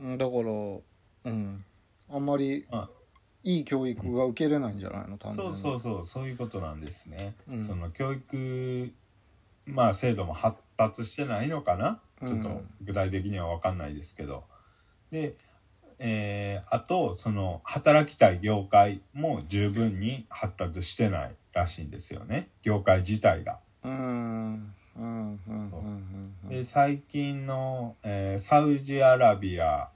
[0.00, 0.42] うんだから
[1.24, 1.64] うん。
[2.10, 2.88] あんまりあ
[3.44, 5.54] いい教育が受けれないんじゃないの単純に。
[5.54, 7.34] そうそうそうそういうことなんですね。
[7.48, 7.66] うん。
[7.66, 8.92] その教育
[9.66, 12.00] まあ制度も発達してないのかな？
[12.20, 14.44] ちょっとうん具体的には分かんないですけど。
[15.10, 15.34] で、
[15.98, 22.48] えーあとその働きたい業界も十分に発達してないらしいんですよね。
[22.62, 23.60] 業界自体が。
[23.84, 23.94] うん。
[23.94, 23.98] う
[24.58, 24.72] ん。
[24.96, 25.40] うん。
[25.46, 25.70] うん。
[25.72, 26.34] うん。
[26.44, 26.48] うん。
[26.48, 29.90] で最近の、えーサウジアラビア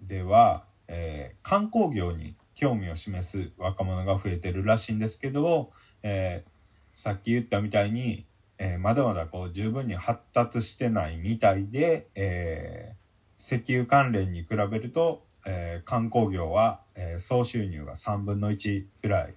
[0.00, 5.70] では、えー観光業に興味を示す若者が増えてるらしいんですけど、
[6.02, 6.50] えー
[6.94, 8.26] さっき言ったみたいに、
[8.58, 13.02] えーまだまだこう十分に発達してないみたいで、えー
[13.44, 19.34] 石油関連に比べると、えー観光業は、えー総収入が3分の1ぐらい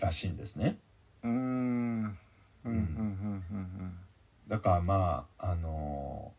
[0.00, 0.76] らしいんですね。
[1.22, 2.16] うんうん
[2.64, 3.44] うんうん。
[3.50, 3.94] うん。
[4.48, 6.32] だからまああの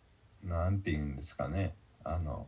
[0.46, 1.74] ーなんて言うんですかね。
[2.04, 2.48] あの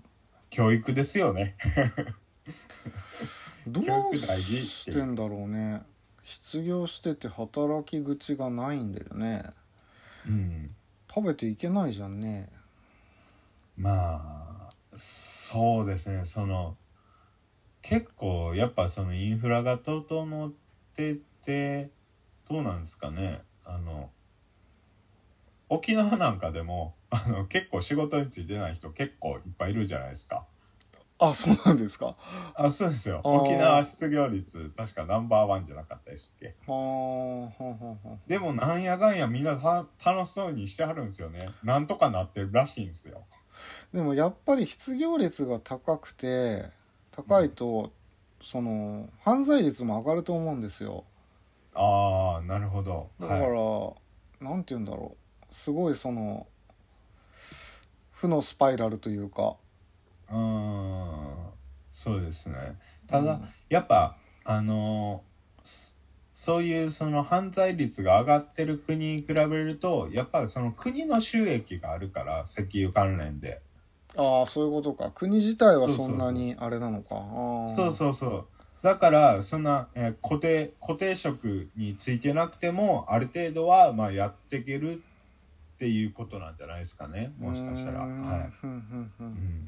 [0.49, 1.55] 教育ですよね。
[3.67, 5.81] どうしてんだろうね。
[6.23, 9.45] 失業してて働き口がないんだよね。
[10.27, 10.75] うん。
[11.09, 12.49] 食べていけないじゃんね。
[13.77, 16.25] まあそうですね。
[16.25, 16.75] その
[17.81, 20.51] 結構やっぱそのインフラが整っ
[20.95, 21.89] てて
[22.49, 23.41] どうなんですかね。
[23.63, 24.09] あの
[25.69, 30.45] 沖縄なんかでもあの結構仕事についてない人結構いっぱいいるじゃないですか。
[31.19, 32.15] あそうなんですか。
[32.53, 33.21] あそうですよ。
[33.23, 36.55] 沖縄失業率確かナンバーワンじゃなかったですっけ。
[38.27, 41.49] でもなんやかんやみんなた楽しそうにしてはるんですよね。
[41.63, 43.23] なんとかなってるらしいんですよ。
[43.91, 46.69] でもやっぱり失業率が高くて
[47.11, 47.91] 高いと、
[48.39, 51.03] その犯罪率も上がると思うんですよ。
[51.73, 53.09] ああなるほど。
[53.19, 53.93] だから、はい
[54.39, 56.47] なんて言うんだろうすごいその
[58.11, 59.55] 負のスパイラルというか。
[60.29, 61.35] うーん
[61.91, 62.77] そうですね。
[63.07, 63.49] ただ、うん。
[63.69, 65.97] やっぱあのーそ
[66.33, 73.61] そういうその犯罪率が上がってる国に比べるとやっぱりその国の収益があるから石油関連で。
[74.15, 75.11] ああそういうことか。
[75.11, 77.15] 国自体はそんそなにあれなのか。
[77.75, 78.45] そうそうそう。
[78.83, 85.01] だからそんな、えー固定固定職についてなくてもある程度はまあやっていける
[85.77, 87.31] っていうことなんじゃないですかね。
[87.37, 87.99] もしかしたら。
[87.99, 88.09] はい。
[88.63, 88.69] うん。
[89.27, 89.67] ん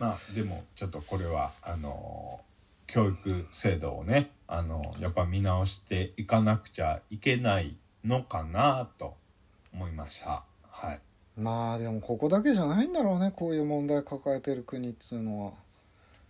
[0.00, 2.40] まあでもちょっとこれはあの
[2.86, 9.16] 教育制度をねあのやっぱ見直していかなくちゃいけないのかなと
[9.74, 10.44] 思いました。
[10.70, 11.00] はい。
[11.36, 15.52] まあでもここだけじゃないんだろうねこういう問題抱えてる国っつうのは。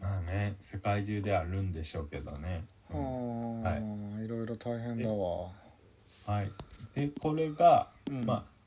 [0.00, 3.62] まあね世界中であるんでしょうけどね、うん。
[3.62, 4.26] はい。
[4.26, 5.50] ろいろ大変だわ。
[6.26, 6.50] はい。
[6.94, 8.58] でこれが、うんまあ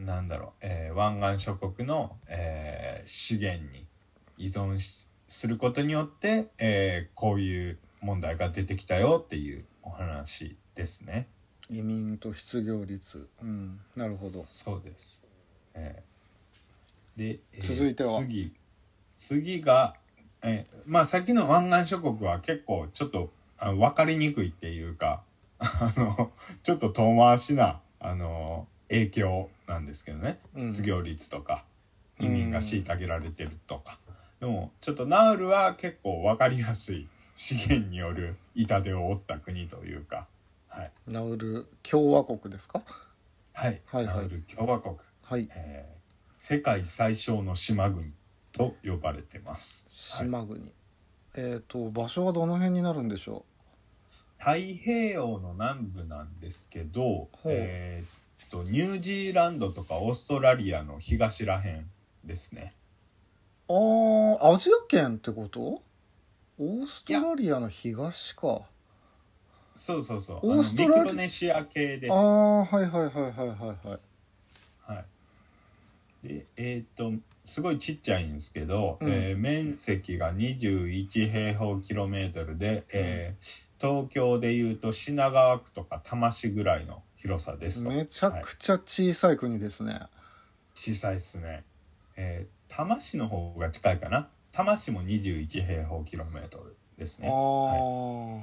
[0.00, 3.86] なんだろう、えー湾岸諸国の、えー資源に
[4.36, 11.26] 依存しすることによって、えーこういう問題が出てきたよっていうお話ですね。
[11.70, 13.28] 移民と失業率。
[13.42, 14.40] うん、なるほど。
[14.42, 15.22] そうです。
[15.74, 18.54] えーで、えー続いては次
[19.18, 19.96] 次が、
[20.42, 25.22] えーまあさっきの湾岸諸国は結構ちょっとあ分かりにくいっていうか
[25.58, 26.30] あの
[26.62, 30.38] ちょっと遠回しなあの影響なんですけどね。
[30.54, 30.70] うん。
[30.72, 31.64] 失業率とか、
[32.20, 33.98] 移民が虐げられてるとか、
[34.40, 40.26] でもちょっとナウルは結構分かりやすい資源による痛手を負った国というか。
[40.68, 42.82] はい、ナウル共和国ですか？
[43.52, 43.80] はい。
[43.86, 44.16] はいはい。
[44.16, 44.96] ナウル共和国。
[45.22, 45.48] はい。
[45.54, 45.98] えー
[46.40, 48.12] 世界最小の島国
[48.52, 50.28] と呼ばれてます、はい。
[50.28, 50.72] 島国。
[51.34, 53.44] えっ、と場所はどの辺になるんでしょ
[54.38, 61.90] 太平洋の南部なんですけど、えーっとニュージーランドとかオーストラリアの東らへん
[62.24, 62.74] ですね
[63.68, 63.72] う。
[63.72, 65.60] ああ、アジア圏ってこと？
[65.60, 68.62] オーストラリアの東か。
[69.76, 73.98] そうそうそうオーストラリあのミクロネシア系ですああ、はいはいはいはいはいは
[74.88, 74.92] い。
[74.92, 75.04] は
[76.24, 77.12] い、でえーっと
[77.44, 90.00] すごいちっちゃいんですけど、うんえー面積が21平方キロメートルで、えー東京でいうと品川区とか多摩市ぐらいの広さですとめちゃくちゃ小さい国ですね。
[90.74, 91.64] 小さいですね。
[92.16, 94.28] えー、多摩市の方が近いかな。
[94.52, 97.28] 多摩市も21平方キロメートルですね。
[97.28, 98.40] ああ、は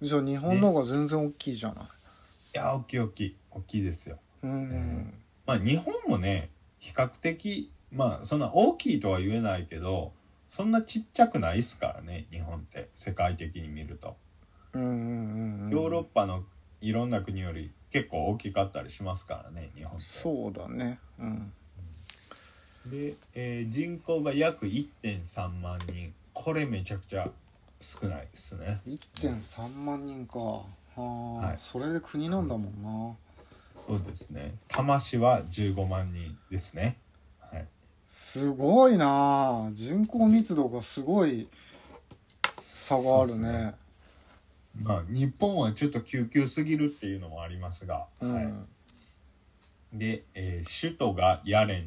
[0.00, 1.84] い、じゃあ日本の方が全然大きいじゃない。
[1.84, 1.88] い
[2.54, 3.36] や、大きい大きい。
[3.50, 4.18] 大きいですよ。
[4.42, 5.14] うん、
[5.46, 10.12] まあ日本もね、比較的、まあそんな大きいとは言えないけど、
[10.48, 12.88] そんなちっちゃくないっすからね、日本って。
[12.94, 14.16] 世界的に見ると。
[14.72, 16.44] うんうんうんうんヨーロッパの
[16.80, 20.02] いろんな国より結構大きかったりしますからね、日本って。
[20.02, 20.98] そうだね。
[21.18, 21.52] うん。
[22.86, 26.12] で、えー人口が約1.3万人。
[26.32, 27.28] これめちゃくちゃ
[27.80, 28.80] 少ないですね。
[28.86, 30.38] 1.3万人か。
[30.38, 30.64] は
[30.96, 33.16] あ、はいそれで国なんだもんな。
[33.86, 34.54] そうですね。
[34.68, 36.98] 多摩市は15万人ですね。
[37.40, 37.66] はい。
[38.06, 39.70] すごいな。
[39.72, 41.48] 人口密度がすごい
[42.60, 43.74] 差があるねね。
[44.82, 48.34] まあ日本はちょっと急急すぎるっていうのもありますが、うん。
[48.34, 48.48] はい。
[49.92, 51.84] で、えー首都がヤレンっ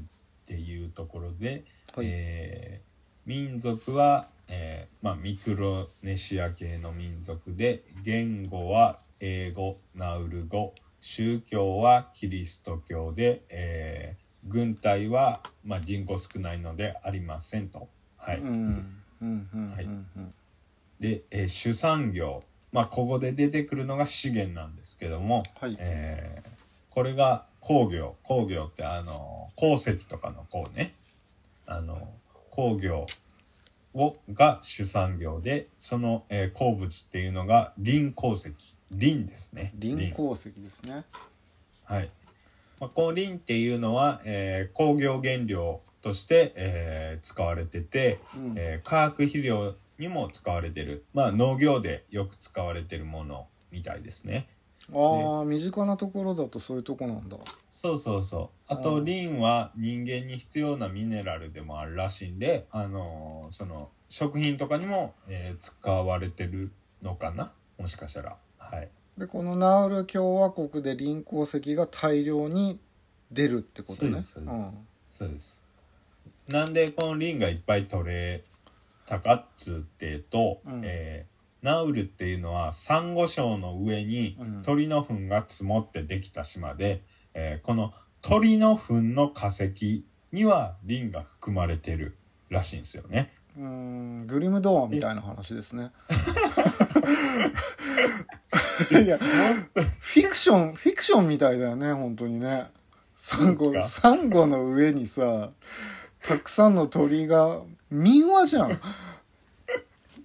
[0.47, 1.63] ていうところで、
[1.95, 2.91] はいえー
[3.23, 17.87] 民族は、えーまあ、ミクロネシア系の民族で言語は英語ナウル語宗教はキリスト教で、えー軍隊は、まあ、人口少ないのでありませんと。
[18.17, 18.47] はいうん。
[18.47, 20.33] うんうんうんはいうん
[20.99, 22.41] で、えー主産業、
[22.71, 25.75] まあ、ここで出てくるのが資源なんですけども、はい。
[25.79, 26.51] えー
[26.93, 28.17] これが工業。
[28.23, 30.93] 工業ってあの鉱石とかの鉱ね。
[31.65, 32.09] あの
[32.49, 33.05] 工業
[33.93, 38.53] をが主産業でその、えー鉱物っていうのがリン鉱石。
[38.91, 39.71] リンですね。
[39.75, 41.05] 臨鉱石ですね。
[41.85, 42.09] はい。
[42.81, 48.53] まあ、このリンっていうのは、えー工業原料として、えー使われてて、うん。
[48.57, 54.49] えー化学肥料にも使われてる、まあ、農業でよく使われてるものみたいですね。
[54.93, 57.37] ああ身近なところだとそういうとこなんだ
[57.69, 58.73] そうそうそう。
[58.73, 66.71] あと、うんリンは人間に必要なミネラルでもあるらしいんで、あのーその、食品とかにも、えー使われてる
[67.01, 67.51] のかな？
[67.79, 68.35] もしかしたら。
[68.57, 68.89] はい。
[69.17, 72.79] でこのナウル共和国でリン鉱石が大量に
[73.31, 74.87] 出るってことねそうですそうですん
[75.17, 75.61] そうです。
[76.47, 78.43] なんでこのリンがいっぱい取れ
[79.17, 80.81] っつってと、うん。
[80.83, 81.31] えー
[81.61, 84.61] ナウルっていうのはサンゴ礁の上にうん。
[84.63, 87.03] 鳥の糞が積もってできた島で、
[87.35, 92.15] えーこの鳥の糞の化石にはリンが含まれてる
[92.49, 93.31] らしいんですよね。
[93.57, 94.27] うーん。
[94.27, 94.59] グリム
[94.89, 95.91] みたいな話ですね。
[99.03, 102.69] いやフィクションフィクションみたいだよね本当にね。
[103.15, 105.51] サンゴサンゴの上にさ
[106.23, 107.61] たくさんの鳥が
[107.91, 108.79] 民話じゃん。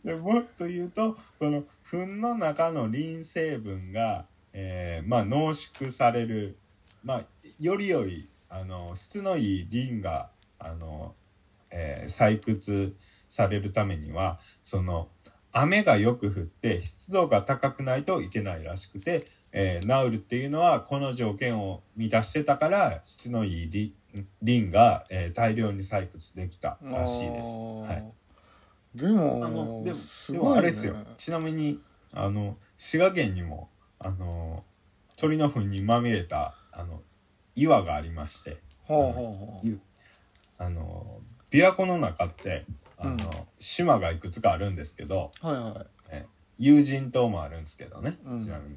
[0.05, 6.57] でもっと言うとこの糞の中のリン成分が、えーまあ、濃縮される、
[7.03, 7.25] まあ、
[7.59, 11.14] より良いあの質のいいリンがあの、
[11.71, 12.95] えー採掘
[13.29, 15.09] されるためにはその
[15.53, 23.95] 雨がよく降って湿度が高くないといけないらしくて、えーナウルっていうのはこの条件を満たしてたから質のいいリ
[24.43, 27.61] リンが、えー大量に採掘できたらしいです。
[27.61, 28.12] はい。
[28.99, 30.97] であのもでもすごい、ね、でもあれですよ。
[31.19, 31.81] ちなみに
[32.12, 34.64] あの滋賀県にもあの
[35.17, 37.03] 鳥の糞にまみれたあの
[37.55, 38.59] 岩がありまして
[38.89, 39.61] は
[40.59, 42.64] あの琵琶湖の中って
[42.99, 43.19] あの、うん。
[43.59, 45.87] 島がいくつかあるんですけどあはいは
[46.21, 46.27] い。
[46.59, 48.45] 有人島もあるんですけどね、うん。
[48.45, 48.77] ちなみに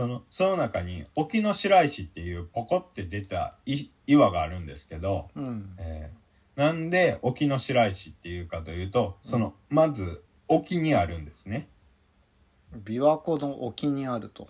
[0.00, 5.76] そのその中に沖ノ白石っていうポコって出たい岩があるんですけど、うん。
[5.78, 6.20] えー
[6.56, 11.68] なんで沖ノ白石っていうかというとその、まず沖にあるんですね。
[12.84, 14.48] 琵琶湖の沖にあると。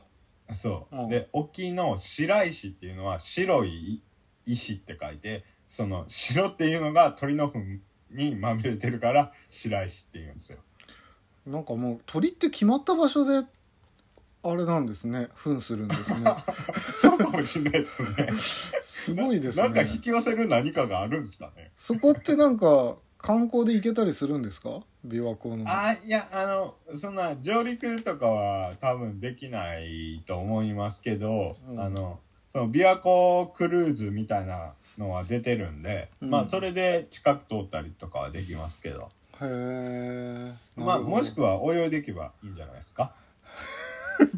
[0.52, 1.08] そう、うん。
[1.08, 4.02] で沖の白石っていうのは白い
[4.46, 7.80] 石って書いてその白っていうのが鳥の糞
[8.10, 10.58] にまみれてるから白石っていうんですよ。
[11.46, 13.46] なんかもう鳥って決まった場所で
[14.42, 15.28] あれなんですね。
[15.34, 16.34] 糞するんですね。
[17.02, 18.28] そうかもしれないですね。
[18.80, 21.72] すごいですなんかね引き寄せる何かがあるんですかね。
[21.76, 24.80] そこってなんか観光で行けたりするんですか？
[25.06, 25.64] 琵琶湖の。
[25.66, 31.80] あいやあのそんな上陸とかは多分できないと思いますけど、うん。
[31.80, 32.18] あの
[32.50, 36.30] その琵琶湖クルーズみたいなのは出てるんで、うん。
[36.30, 39.10] まあそれで近く通ったりとかはできますけど、
[39.40, 43.14] へえまあもしくはは泳いでいけばいいんじゃないですか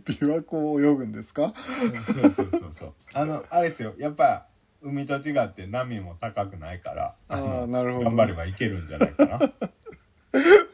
[0.05, 1.53] 琵琶湖を泳ぐんですか？
[1.57, 2.93] そうそうそうそう。
[3.15, 3.95] あのあれですよ。
[3.99, 4.47] やっぱ
[4.83, 8.05] 海と違って波も高くないからあのーなるほど。
[8.07, 9.39] 頑張ればいけるんじゃないかな。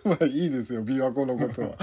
[0.05, 1.77] まあいいですよ琵琶湖のことは。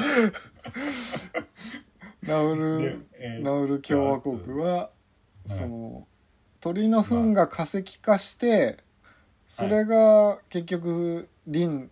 [2.24, 4.90] ナウでル、えーナウル共和国は、
[5.46, 6.08] いその
[6.60, 8.78] 鳥の糞が化石化して、
[9.48, 11.92] それが結局リン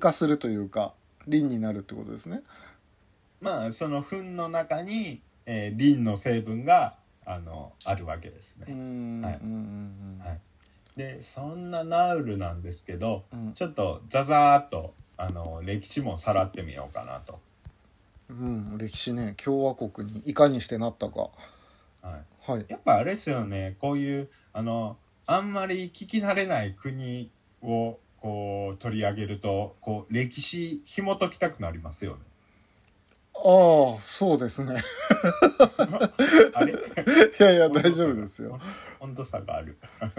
[0.00, 0.94] 化するというか
[1.26, 2.42] リンになるってことですね
[3.42, 6.94] まあその糞の中に、えー、リンの成分が
[7.26, 10.28] あのあるわけですね、うんはい。
[10.28, 10.40] はい。
[10.96, 13.52] でそんなナウルなんですけどうん。
[13.54, 17.40] ちょっとザザーっとあの歴史もさらってみようかなと、
[18.30, 19.34] うん、歴史ね。
[19.36, 21.30] 共和国にいかにしてなったか。
[22.00, 22.64] はい、はい。
[22.68, 23.76] やっぱあれですよね。
[23.80, 27.30] こういうあのあんまり聞き慣れない国
[27.62, 32.18] をこう取り上げるとこう歴史紐解きたくなりますよね
[33.34, 34.76] ああそうですね。
[36.54, 36.72] あれ？
[36.72, 36.76] い
[37.40, 38.58] やいや大丈夫ですよ。
[39.00, 39.76] 温度差がある。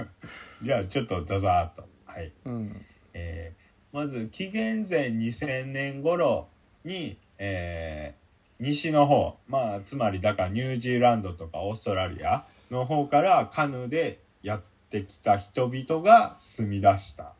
[0.61, 1.87] じゃあちょっとザザーっと。
[2.05, 2.31] はい。
[2.45, 2.85] うん。
[3.13, 3.63] えー
[3.95, 6.47] まず紀元前2000年頃
[6.83, 8.23] に、えー
[8.59, 17.33] 西の方まあつまりだからニュージーランドとかオーストラリアの方からカヌーでやってきた人々が住み出した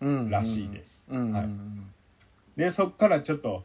[0.00, 1.06] うんらしいです。
[1.10, 2.58] はい。
[2.58, 3.64] でそっからちょっと、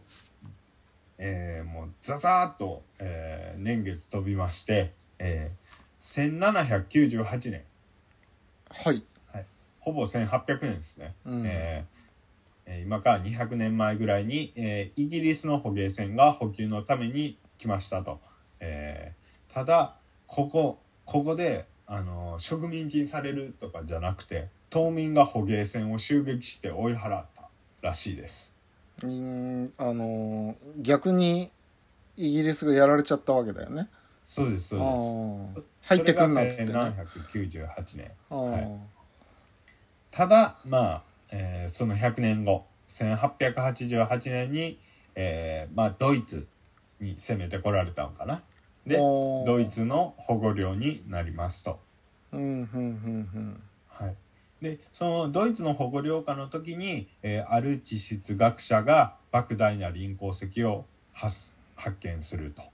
[1.20, 5.68] えーもうザザーっと、えー年月飛びまして、えー
[6.80, 7.64] 1798年。
[9.34, 9.46] はい。
[9.80, 11.16] ほぼ1800年ですね。
[11.26, 11.44] うん。
[11.46, 18.20] えーえー今から200年前ぐらいに、えーイギリスの捕鯨船が補給のために来ましたと、
[18.60, 19.96] えーただ
[20.28, 27.50] ここここで、あのー植民地にされるとかじゃなくて島民が捕鯨船を襲撃して追い払った
[27.82, 28.57] らしいです
[29.04, 31.52] うんあの逆に
[32.16, 33.88] イギリスがやられちゃったわけだよね。
[34.24, 35.68] そうですそうです。
[35.90, 36.74] 入ってくんなっつってね。
[36.74, 36.94] あ
[37.34, 38.12] 1798年。
[38.30, 38.80] あ、はい。
[40.12, 44.80] ただまあ、えーその100年後1888年に、
[45.16, 46.48] えーまあ、ドイツ
[47.00, 48.42] に攻めてこられたのかな。
[48.86, 51.80] でドイツの保護領になりますと。
[52.32, 52.80] うんうんう
[53.40, 53.62] ん。
[53.90, 54.16] はい、
[54.62, 62.62] でそのドイツの保護領下の時に、えーある地質学者が莫大な輪鉱石を発発見すると。
[62.62, 62.68] うん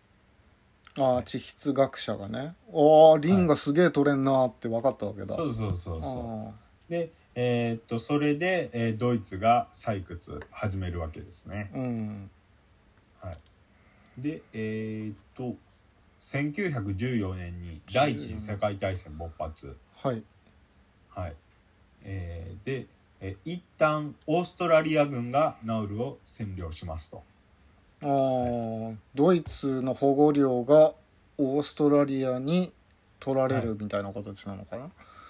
[0.95, 2.53] ああ地質学者がね。
[2.71, 6.53] ああリンがすげえ取れんなーって分かったわけだ、そうそうそうあそ
[6.87, 6.91] う。
[6.91, 11.71] で、えーっとそれで、えードイツが採掘始めるわけですね。
[11.73, 12.29] あうん。
[14.19, 15.55] でえーっと
[16.21, 19.75] 1914年に第一次世界大戦勃発。
[19.95, 20.23] はい。
[21.09, 21.35] はい
[22.03, 22.87] えーで、
[23.21, 27.23] えー一旦オーストラリア軍がナウルを占領しますと。
[28.01, 30.93] ああドイツの保護領が
[31.37, 32.71] オーストラリアに
[33.19, 34.89] 取られるみたいな形なのかな、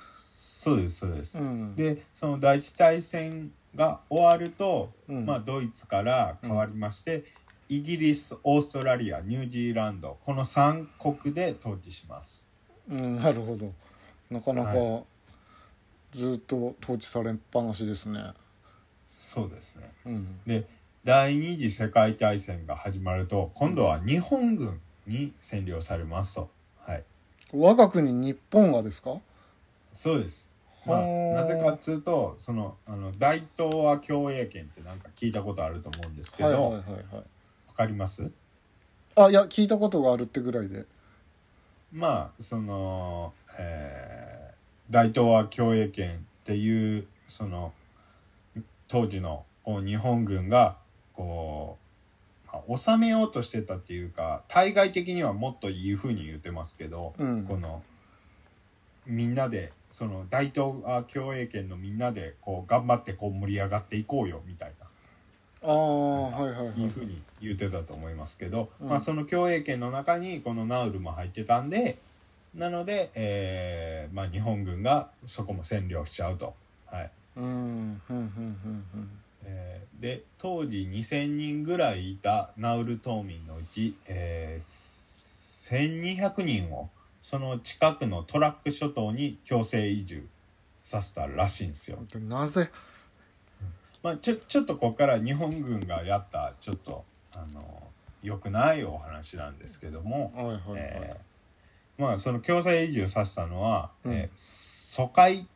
[0.10, 1.38] そうですそうです。
[1.38, 1.76] うん。
[1.76, 5.26] でその第一次大戦が終わると、うん。
[5.26, 7.26] まあ、ドイツから変わりまして、
[7.70, 12.48] イギリスオーストラリアニュージーランドこの3国で統治します。
[12.90, 13.72] うん、なるほど。
[14.32, 15.04] なかなかは
[16.14, 18.20] ずっと統治されっぱなしですね。
[19.08, 19.92] そうですね。
[20.06, 20.40] うん。
[20.46, 20.68] で
[21.04, 26.50] 第二次世界大戦が始まると今度は日本軍に占領されますと。
[26.86, 27.04] はい。
[27.52, 29.18] 我が国日本がですか？
[29.92, 30.50] そうです。
[30.86, 37.24] まあ、はあなぜかっつうとそのあの大東亜共栄圏ってなんか聞いたことあると思うんですけど、はいはいわはいはい。
[37.76, 38.30] かります？
[39.16, 40.86] あいや聞いたことがあるってぐらいで。
[41.92, 44.13] まあその、えー
[44.94, 47.74] 大東亜共栄圏っていうその
[48.88, 50.78] 当時のこう日本軍が
[51.14, 51.80] こ
[52.46, 57.44] う、まあ、収めようとしてたっていうか対外的にはもっといいふうに言ってますけど、うん。
[57.46, 57.82] この
[59.08, 64.86] みんなでその大東亜共栄圏のみんなでこう頑張ってこう盛り上がっていこうよみたいな。
[65.66, 66.80] ああはいはいはい。
[66.80, 68.90] いうふうに言ってたと思いますけど、うん。
[68.90, 71.98] まあ、その共栄圏の中にこのナウルも入ってたんで
[72.56, 76.54] なので、えーまあ、日本軍がそこも占領しちゃうと。
[76.86, 79.10] はいうんうんうんうん
[79.46, 84.94] えーで当時2,000人ぐらいいたナウル島民のうち、えー
[85.64, 86.90] 1,200人を
[87.22, 90.28] その近くのトラック諸島に強制移住
[90.82, 92.00] させたらしいんですよ。
[92.14, 92.70] うんなぜ？
[94.04, 97.88] まあ、ちょちょっとここから日本軍がやったちょっとあの
[98.22, 101.33] 良くないお話なんですけども、はいはいはい、えー
[101.98, 104.14] まあその強制移住させたのは、うん。
[104.14, 105.48] えー疎開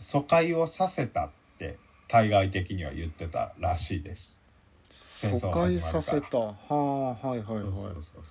[0.00, 4.38] 疎開をさせたって対外的には言ってたらしいです。
[4.90, 6.38] 疎開させた。
[6.38, 6.74] はあ
[7.28, 7.62] はいはいはい。
[7.62, 8.22] そうそうそうそう。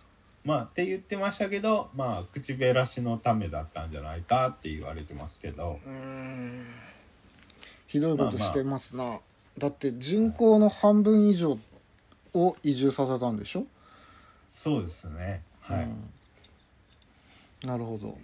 [0.44, 5.80] まあって言ってましたけどまあ口減らしのためだったんじゃないかって言われてますけど。
[5.86, 6.66] うーん。
[7.88, 9.20] ひどいことしてますな、
[9.58, 11.58] だって人口の半分以上
[12.34, 13.66] を移住させたんでしょ？
[14.50, 15.44] そうですね。
[15.62, 15.84] はい。
[15.86, 16.12] うん
[17.66, 18.18] なるほど。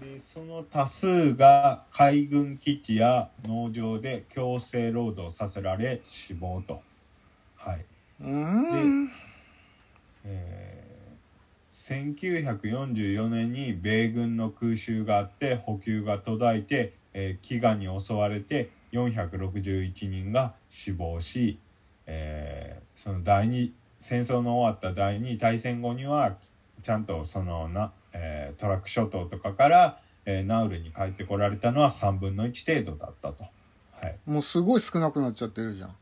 [0.00, 6.82] でその多数が海軍基地や農場で強制労働させられ死亡と、
[7.56, 7.84] はい。
[8.20, 9.10] うーん。
[10.24, 10.86] えー
[11.86, 21.60] 1944年に米軍の空襲があって補給が途絶えて、えー飢餓に襲われて461人が死亡し、
[22.06, 26.36] えーその第二戦争の終わった第二大戦後には
[26.82, 33.44] ちゃんとそのな、えートラック諸島とかから、えーナウルに帰ってこられたのは3分の1程度だったと。
[34.00, 34.16] はい。
[34.26, 35.96] もうすごい少なくなっちゃってるじゃん。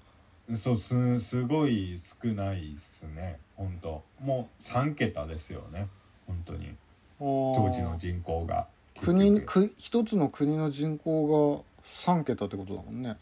[0.57, 3.39] そうすすごい少ないっすね。
[3.57, 4.03] 本当。
[4.21, 5.89] もう3桁ですよね。
[6.27, 6.75] 本当に。
[7.19, 8.67] 当当時の人口が。
[9.01, 13.17] 国く一つの国の人口が3桁ってことだもんね。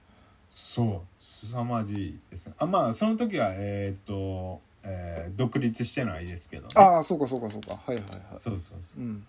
[0.48, 1.22] そう。
[1.22, 2.54] 凄まじいですね。
[2.58, 6.68] あまあその時はえーっと、えー独立してないですけどね。
[6.76, 7.70] ああそうかそうかそうか。
[7.74, 8.20] はいはいはい。
[8.38, 9.00] そうそうそう。
[9.00, 9.26] うん。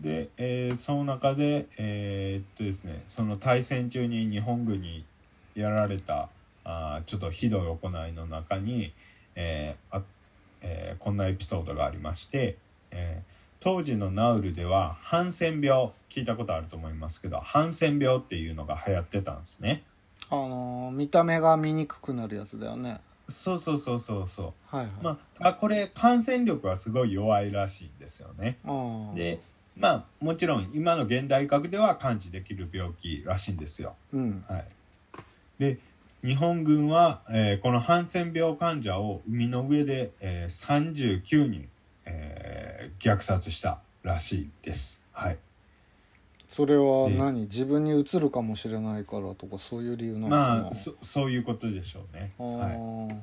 [0.00, 5.04] で、えーその中でえーっとですねその大戦中に日本軍に
[5.54, 6.28] やられた
[6.64, 8.92] あーちょっとひどい行いの中に、
[9.34, 10.02] えーあ
[10.62, 12.56] えーこんなエピソードがありまして、
[12.90, 13.32] えー
[13.64, 19.84] 当時のナウルではハンセン病聞いたことあると思いますけどハンセン病っていうのが流行ってたんですね。
[20.30, 28.58] あのー見た目が見にくくなるやつだよねそうそうそうそうそうはいはい、まああこれ感染力はすごい弱いらしいんですよね
[29.14, 29.40] で
[29.76, 33.96] まあもちろん今の現代医学では完治できる病気らしいんですよ。
[34.12, 34.66] うんはい、
[35.58, 35.78] で
[36.24, 41.68] 日本軍は、えーこのハンセン病患者を海の上で、えー39人、
[42.04, 45.02] えー虐殺したらしいです。
[45.12, 45.38] はい。
[46.52, 47.40] それはで何？
[47.42, 50.62] 自分に移るかもしれないからとかそういう理由なのかな？
[50.64, 52.32] まあそそういうことでしょうね。
[52.38, 53.16] あはーい、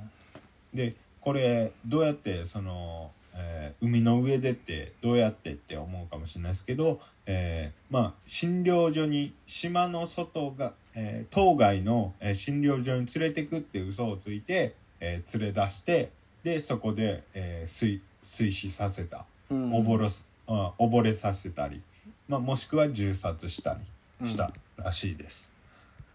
[0.73, 16.09] でこれどうやってその、えー海の上でってどうやってって思うかもしれないですけど、えーまあ診療所に島の外が、えー当該の、えー診療所に連れてくって嘘をついて、えー連れ出して
[16.43, 19.25] でそこで、えー水水死させた。
[19.51, 19.71] うん。
[19.71, 21.81] 溺ろす、あ溺れさせたり、
[22.29, 23.75] まあ、もしくは銃殺した
[24.21, 25.51] りしたらしいです。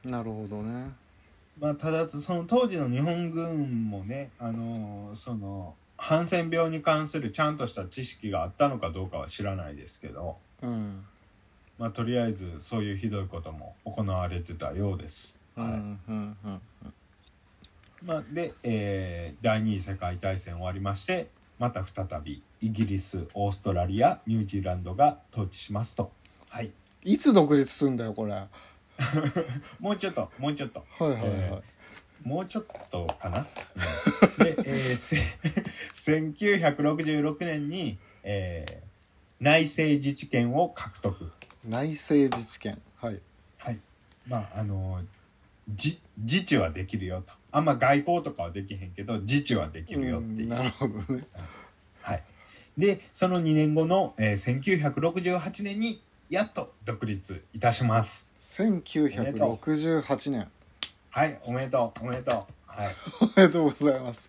[0.04, 0.92] なるほどね。
[1.58, 11.04] まあ、ただその当時の日本軍もね、あのーそのハンセン病に関するちゃんとした知識があったのかどうかは知らないですけど、うん。
[11.78, 15.36] まあ、とりあえずそういうひどいことも行われてたようです。
[15.56, 15.66] はい。
[15.68, 16.60] うんうんうん。
[18.04, 26.10] まあ、で、えー第二次世界大戦終わりましてまた再びイギリスオーストラリアニュージーランドが統治しますと。
[26.48, 28.48] はい、いつ独立するんだよこれはい
[29.82, 31.62] もうちょっともうちょっとはいはい、え
[32.22, 33.46] もうちょっとかな？
[34.38, 35.16] うんで、 えーせ
[36.12, 38.84] 1966年に、えー
[39.40, 41.30] 内政自治権を獲得。
[41.68, 43.20] 内政自治権はい
[43.58, 43.78] はい。
[44.26, 45.02] まあ、あの
[45.68, 47.34] じ自治はできるよと。
[47.50, 50.44] あんま外交とかはできへんけど、自治はできるよっていう。
[50.44, 51.24] うんなるほどねはい。
[52.76, 58.30] で、その2年後の、えー1968年に、やっと独立いたします。
[58.40, 60.48] 1968年
[61.10, 62.34] はい、おめでとう、おめでとう。
[62.66, 62.94] はい。
[63.20, 64.28] おめでとうございます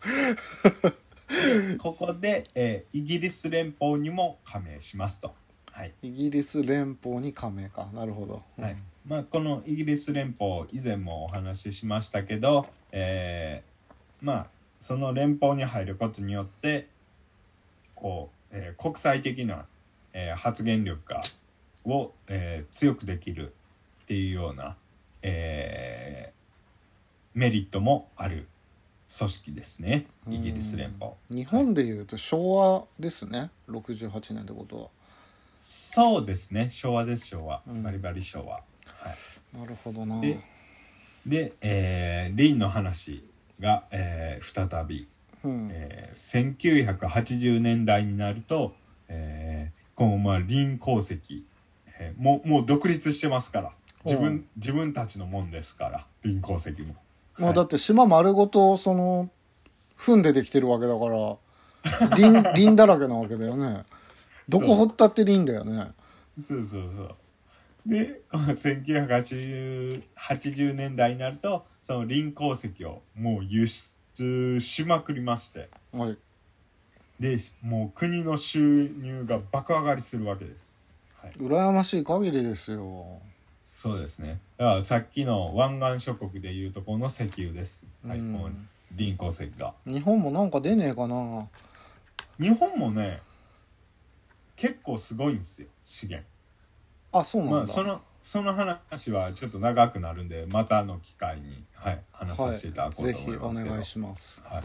[1.79, 5.33] ここで、えーイギリス連邦にも加盟しますと。
[5.71, 5.93] はい。
[6.03, 8.77] イギリス連邦に加盟かなるほど、はい。
[9.07, 14.47] まあ、このイギリス連邦、以前もお話ししましたけど、えーまあ、
[14.79, 16.87] その連邦に入ることによって、
[17.95, 19.65] こう、えー国際的な、
[20.13, 21.21] えー発言力が、
[21.85, 23.53] を、えー強くできる
[24.03, 24.75] っていうような、
[25.21, 26.35] えー
[27.37, 28.47] メリットもある
[29.17, 30.05] 組織ですね。
[30.29, 31.11] イギリス連邦。
[31.29, 33.49] 日本でいうと昭和ですね。
[33.69, 34.87] 68年ってことは。
[35.59, 36.69] そうですね。
[36.71, 37.83] 昭和です昭和、うん。
[37.83, 38.55] バリバリ昭和。
[38.55, 38.61] は
[39.53, 39.57] い。
[39.57, 40.21] なるほどな。
[40.21, 40.39] で
[41.25, 43.27] で、えーリンの話
[43.59, 45.07] が、えー再び、
[45.45, 45.69] うん。
[45.71, 46.15] えー
[46.95, 48.73] 1980年代になると、
[49.07, 51.45] えーこのまあリン鉱石、
[51.99, 53.71] えーもうもう独立してますから。
[54.05, 54.21] 自う。
[54.21, 56.95] 分自分たちのもんですからリン鉱石も。
[57.37, 59.29] まあだって島丸ごとその
[59.97, 63.83] 糞でできてるわけだから リンリンだらけなわけだよね。
[64.47, 65.91] どこ掘ったってリンだよね。
[66.47, 67.15] そうそうそう。
[67.85, 73.94] でこの1980 80年代になるとそのリン鉱石をもう輸出
[74.59, 75.69] しまくりまして。
[75.91, 76.17] はい。
[77.19, 80.81] でもう国の収入が爆上がりするわけです、
[81.21, 83.21] はい、羨ましい限りですよ。
[83.61, 84.41] そうですね。
[84.57, 88.33] だからさっきの湾岸諸国でいうとこの石油です、はい、うん。
[88.37, 88.55] この
[88.91, 89.73] リン鉱石が。
[89.85, 91.47] 日本もなんか出ねえかな。
[92.37, 93.21] 日本もね
[94.57, 96.27] 結構すごいんですよ資源。
[97.13, 103.83] あそうなんだ、まあそのその話はちょっと長くなるんでまたの機会に、はい、話させていただこうと思いますけど、願い。
[103.83, 104.63] しますはい。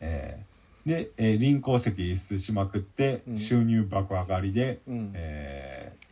[0.00, 0.52] えー
[0.86, 5.12] で、えー、リン鉱石輸出しまくってうん収入爆上がりで、うん。
[5.14, 6.02] えー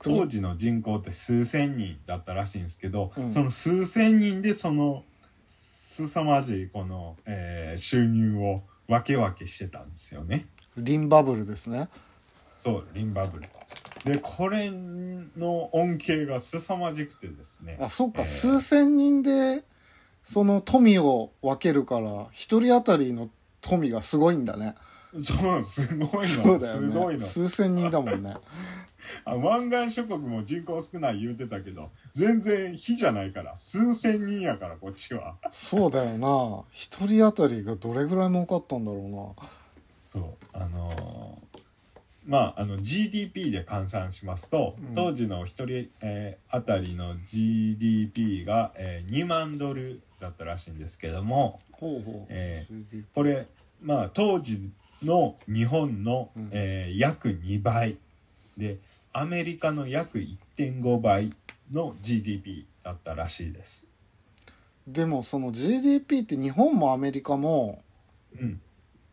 [0.00, 3.32] 当時の人口って数千人だったらしいんですけど、うん。
[3.32, 5.02] その数千人でその
[5.48, 10.46] 凄まじいこの、えー収入を分け分けしてたんですよね。
[10.76, 11.88] リンバブルですね
[12.60, 13.48] そうリンバブル。
[14.04, 17.78] でこれの恩恵が凄まじくてですね。
[17.80, 18.26] あそっか、えー。
[18.26, 19.62] 数千人で
[20.22, 23.30] その富を分けるから一人当たりの
[23.60, 24.74] 富がすごいんだね。
[25.22, 27.20] そうすごいのそうだよすごいの。
[27.20, 28.34] ね数千人だもんね。
[29.24, 35.36] あ湾岸諸国も人口少ない言うてたけど全然比じゃないから数千人やからこっちは。
[35.52, 36.64] そうだよな。
[36.72, 39.36] 一人当たりがどれぐらい儲かったんだろ
[40.12, 41.47] そうあのー
[42.28, 44.94] まああの GDP で換算しますと、うん。
[44.94, 53.46] 当時の一人、えー当たりの GDP が、えー2万ドルだったらしいんですけどもほうほう、え CD これ
[53.82, 54.70] まあ当時
[55.02, 56.48] の日本の、うん。
[56.52, 57.96] えー約2倍。
[58.58, 58.76] で
[59.12, 61.30] アメリカの約1.5倍
[61.72, 63.86] の GDP だったらしいです。
[64.86, 67.82] でもその GDP って日本もアメリカも
[68.38, 68.60] うん、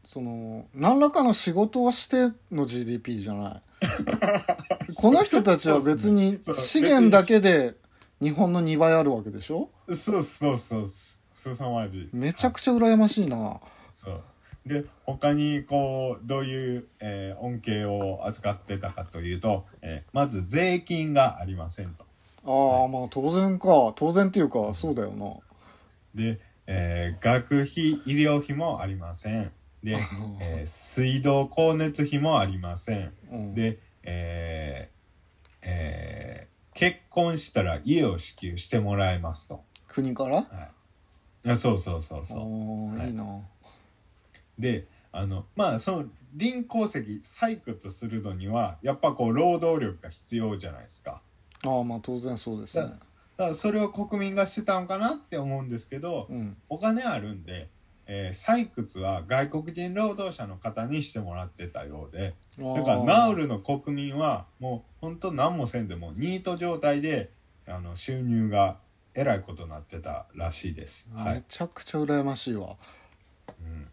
[0.05, 3.61] その何らかの仕事をしての GDP じゃない。
[4.95, 7.75] この人たちは別に資源だけで
[8.21, 9.69] 日本の2倍あるわけでしょ？
[9.93, 11.19] そうそうそうす
[11.55, 12.09] さまじい。
[12.13, 13.59] めちゃくちゃ羨ましいな。
[13.93, 14.21] そう。
[14.65, 22.05] で他にこうどういう、えー恩恵を預かってたかというと、えーまず税金がありませんと。
[22.47, 23.93] ああまあ当然か。
[23.95, 25.33] 当然っていうかそうだよな。
[26.15, 29.51] で、えー学費医療費もありません。
[29.85, 29.97] で、
[30.41, 33.13] えー水道光熱費もありません。
[33.31, 33.53] うん。
[33.55, 34.95] で、えー
[35.63, 39.63] えー結婚したら家を支給してもらえますと。
[39.87, 40.35] 国から？
[40.41, 40.41] は
[41.45, 42.99] い、あそうそうそうあそう。
[42.99, 43.11] あい。
[43.11, 43.23] いな。
[44.59, 51.21] であのまあその臨鉱石採掘するのにはやっぱこう労働力が必要じゃないですか。
[51.63, 52.83] ああまあ当然そうですね。
[52.83, 52.99] だか
[53.37, 56.57] らそれを国民がしてたのかなって思うんですけどうん。
[56.67, 57.69] お金あるんで、
[58.07, 67.31] えー採掘は外国人労働者の方にしてもらってたようでだからナウルの国民はもうほんと何もせんでもニート状態で
[67.67, 68.77] あの収入が
[69.15, 71.09] えらいことになってたらしいです。
[71.13, 71.33] はい。
[71.35, 72.75] めちゃくちゃ羨ましいわ。
[73.61, 73.87] うん。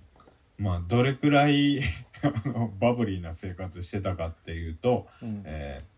[0.59, 1.81] まあどれくらい
[2.81, 5.43] バブリーな生活してたかっていうと、うん。
[5.47, 5.93] えー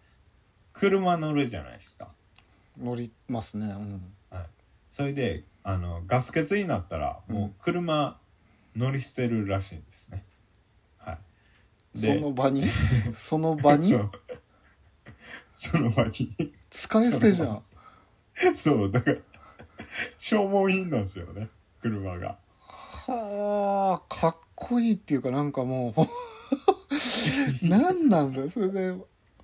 [0.77, 2.09] 車乗るじゃないですか。
[2.77, 3.67] 乗りますね。
[3.67, 4.13] うん。
[4.91, 8.19] それであのガス欠になったらもう車
[8.77, 10.25] 乗り捨てるらしいんですね。
[10.99, 11.19] はい。
[11.95, 12.69] その場に？
[13.13, 13.91] その場に？
[13.91, 14.11] そう。
[15.55, 16.35] その場に。
[16.71, 17.63] 使い捨てじゃん。
[18.55, 18.93] そう。
[18.93, 19.17] だから
[20.19, 21.49] 消耗品なんですよね。
[21.81, 22.37] 車が。
[22.61, 26.03] はあかっこいいっていうかなんかもう。
[27.67, 28.41] 何なんだ？
[28.43, 28.95] よそれで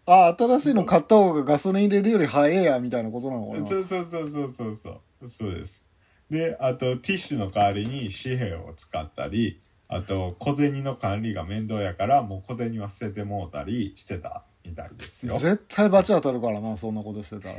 [0.07, 3.67] あ新しいの買った方がガソリン入れるより早いやみたいなことなのかな？
[3.67, 4.91] そうそうそうそうそうそ
[5.23, 5.31] う。
[5.31, 5.83] そうです
[6.31, 15.33] であとティッシュの代わりに紙幣を使ったりあと小銭の管理が面倒やからもう小銭は捨ててもうたりしてたみたいですよ。
[15.35, 17.55] 絶対罰当たるからなそんなことしてたら。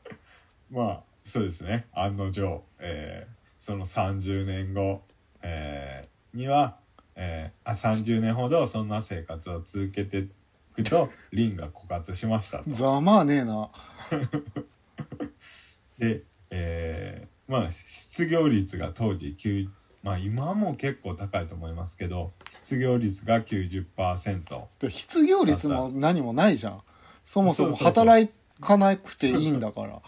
[0.70, 1.86] まあそうですね。
[1.92, 5.02] 案の定、えーその30年後、
[5.42, 6.78] えーには、
[7.16, 10.28] えーあ30年ほどそんな生活を続けてい
[10.74, 12.70] くとリンが枯渇しましたと。
[12.70, 13.68] ざまあねえな。
[15.98, 19.68] で、えーまあ失業率が当時9
[20.02, 26.82] まあ今も結構高いと思いますけど失業率が90%で失業率も何もないじゃん。
[27.24, 28.30] そもそも働
[28.60, 30.00] かなくていいんだから。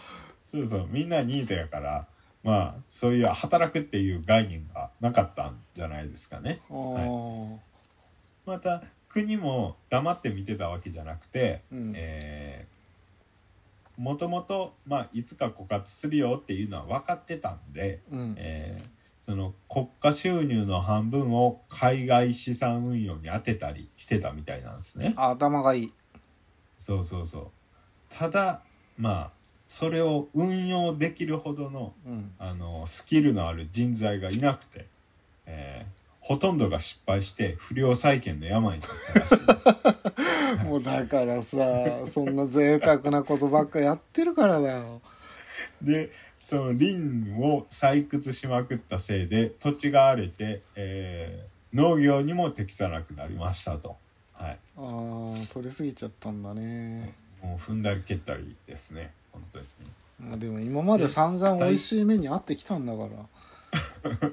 [0.51, 0.87] そうそう。
[0.89, 2.07] みんなニートやから
[2.43, 6.61] まあそういう働くっていう概念がなかったんじゃないですかね。
[6.69, 7.57] あー。
[8.45, 11.93] また国も黙って見てたわけじゃなくて、うん。
[11.95, 12.70] えー
[14.01, 25.13] もともと、まあ、いつか枯渇するよっていうのは分かってたんで、うんえーその国家収入の半分を海外資産運用に当てたりしてたみたいなんですね。
[25.15, 25.93] 頭がいい
[26.79, 27.47] そうそうそう。
[28.09, 28.63] ただ
[28.97, 29.31] まあ
[29.67, 34.87] それを運用できるほどのうんあのスキルのある人材がいなくて、
[35.45, 39.53] えーほとんどが失敗して不良債権の病になったらしいで
[40.57, 40.63] す。
[40.63, 41.57] もうだからさ
[42.07, 45.01] そんな贅沢なことばっかやってるからだよ
[45.81, 46.95] でその林
[47.39, 53.95] を採掘しまくったせいで土地が荒れて、えー農業にも適さなくなりましたと。
[54.33, 54.59] はい。
[54.77, 59.65] あー取りすぎちゃったんだねもう踏んだり蹴ったりですね本当に。
[60.19, 63.07] まあでも今まで散々美味しい目に遭ってきたんだか
[64.11, 64.11] ら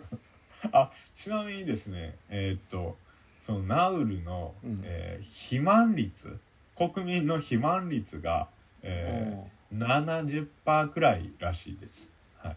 [0.72, 2.96] あちなみにですねえーっと
[3.42, 6.38] そのナウルの、うんえー肥満率
[6.78, 8.48] 国民の肥満率が、
[8.82, 12.14] えー、70%くらいらしいです。
[12.38, 12.56] はい。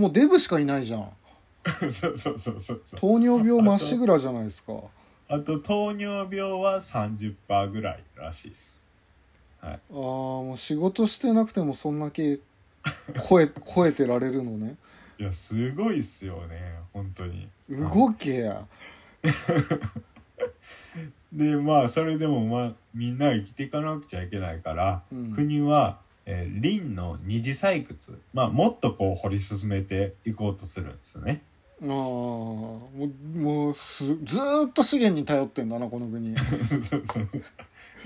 [0.00, 1.10] もうデブしかいないじゃん
[1.66, 2.80] そうそうそうそうそう。
[2.96, 4.74] 糖尿病まっしぐらじゃないですか
[5.28, 8.84] あと糖尿病は30%ぐらいらしいです。
[9.60, 9.72] はい。
[9.72, 12.38] ああもう仕事してなくてもそんだけ
[13.28, 14.76] 超え超えてられるのね
[15.18, 17.48] いやすごいっすよね本当に。
[17.70, 18.66] 動けや
[21.32, 31.42] でまあそれでもまあみんな生きていかなくちゃいけないから、うん国は、えー林の二次採掘、まあ、もっとこう掘り進めていこうとするんですよね。
[31.82, 37.28] ああもうもうすずーっと資源に頼ってんだなこの国 そうそう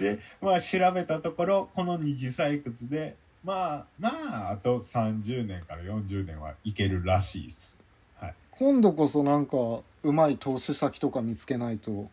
[0.01, 3.15] でまあ調べたところこの二次採掘で
[3.45, 7.79] まあまああと30年から40年はいけるらしいです。
[8.17, 9.57] はい、今度こそなんか
[10.03, 12.09] うまい投資先とか見つけないと。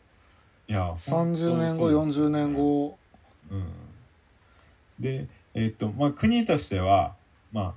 [0.67, 1.95] いや30年後ね。
[1.95, 2.97] 40年後。
[3.51, 3.65] うん、
[4.99, 7.13] で、えっとまあ、国としては、
[7.51, 7.73] まあ、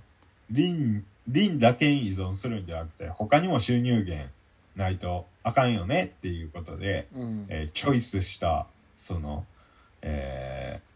[0.54, 4.30] 林林だけに依存するんじゃなくて他にも収入源
[4.76, 7.46] ないとあかんよねっていうことで、うん。
[7.48, 9.44] えーチョイスしたその、
[10.02, 10.88] えー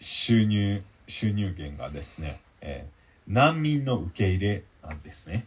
[0.00, 5.46] 収入収入源がですね、えー難民の受け入れなんですね。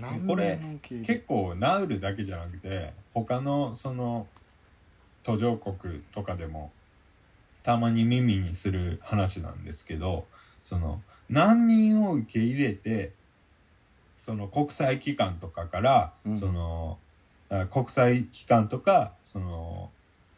[0.00, 4.26] 難これ結構ナウルだけじゃなくて他のその
[5.22, 6.72] 途上国とかでも
[7.62, 10.24] たまに耳にする話なんですけど
[10.62, 13.12] その難民を受け入れて
[14.18, 16.38] その国際機関とかから、うん。
[16.38, 16.98] その
[17.48, 19.90] あ国際機関とかその、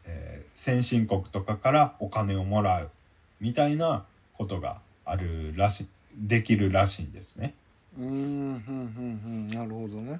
[0.05, 2.91] えー先進国とかからお金をもらう
[3.39, 4.05] みたいな
[4.37, 7.53] ことがあるらしいできるらしいんですね。
[7.97, 10.19] うーんふんふんふんなるほどね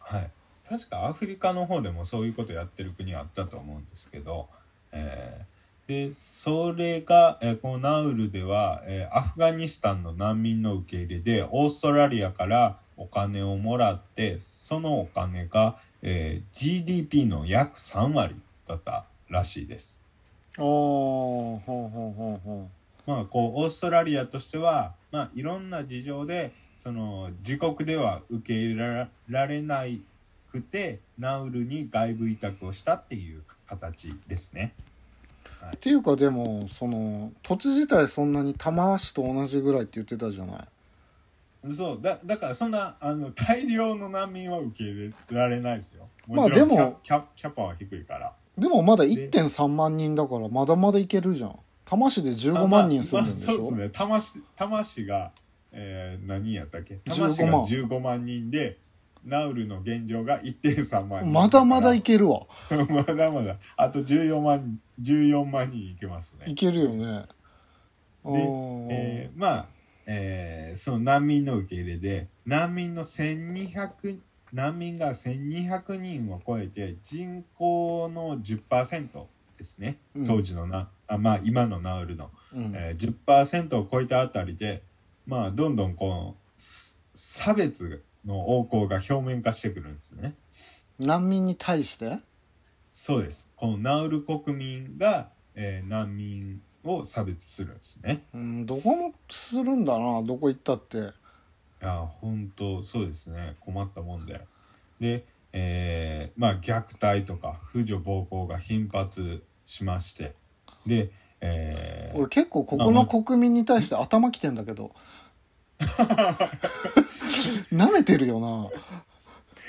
[0.00, 0.30] はい、
[0.68, 4.48] 確かアフリカの方でもそういうことやってる国あったと思うんですけど、
[4.92, 18.34] えーでそれが、えーこのナウルでは、えーアフガニスタンの難民の受け入れでオーストラリアからお金をもらってそのお金が、えー GDP の約3割
[18.66, 20.00] だったらしいです。
[20.58, 22.68] ああほうほうほうほ
[23.06, 29.84] まあ、こうオーストラリアとしては、まあ、いろんな事情でその自国では受け入れられな
[30.50, 34.72] くてナウルに外部委託をしたっていう形ですね。
[35.72, 40.66] うっていうかでもその土地自体そんなに玉足と同じぐらいって言ってたじゃな
[41.68, 46.08] いそうだだからそんなあの大量の難民は受け入れられないですよ。
[46.28, 48.32] まあもちろんでもキャキャキャパは低いから。
[48.58, 51.58] でもまだ1.3万人だからまだまだいけるじゃん。
[51.84, 53.90] 玉市で15万人住んでるんでしょ、まあまあそうですね。
[53.90, 55.32] 玉市玉市が、
[55.72, 58.78] えー、何やったっけ？15玉市が万15万人で
[59.24, 61.32] ナウルの現状が1.3万人。
[61.32, 62.46] まだまだいけるわ。
[62.88, 63.56] まだまだ。
[63.76, 66.50] あと14万14万人いけますね。
[66.50, 67.24] いけるよね。
[68.24, 68.86] あで、ー。
[68.90, 69.66] えーまあ、
[70.06, 74.18] えーその難民の受け入れで難民の1200
[74.52, 79.08] 難民が1200人を超えて人口の10%
[79.58, 84.82] ですねうん当時のな、あまあ今のナウルの、うんえー、10%を超えたあたりで
[85.26, 90.34] まあどんどんこうす差別の横行が表面化してくるんですね。
[90.98, 92.18] 難民に対して？
[92.90, 93.50] そうです。
[93.56, 98.22] このナウル国民が、えー難民を差別するんですね。
[98.34, 101.00] うんどこもするんだなどこ行ったってい
[101.80, 103.56] や、本当そうですね。
[103.60, 104.40] 困ったもんで。
[105.00, 110.34] で、えーまあ虐待とか婦女暴行が頻発しまして、
[110.86, 111.10] で、
[111.40, 114.92] えー俺結構ここの国民に対して頭きてんだけど
[117.70, 118.70] なめてるよな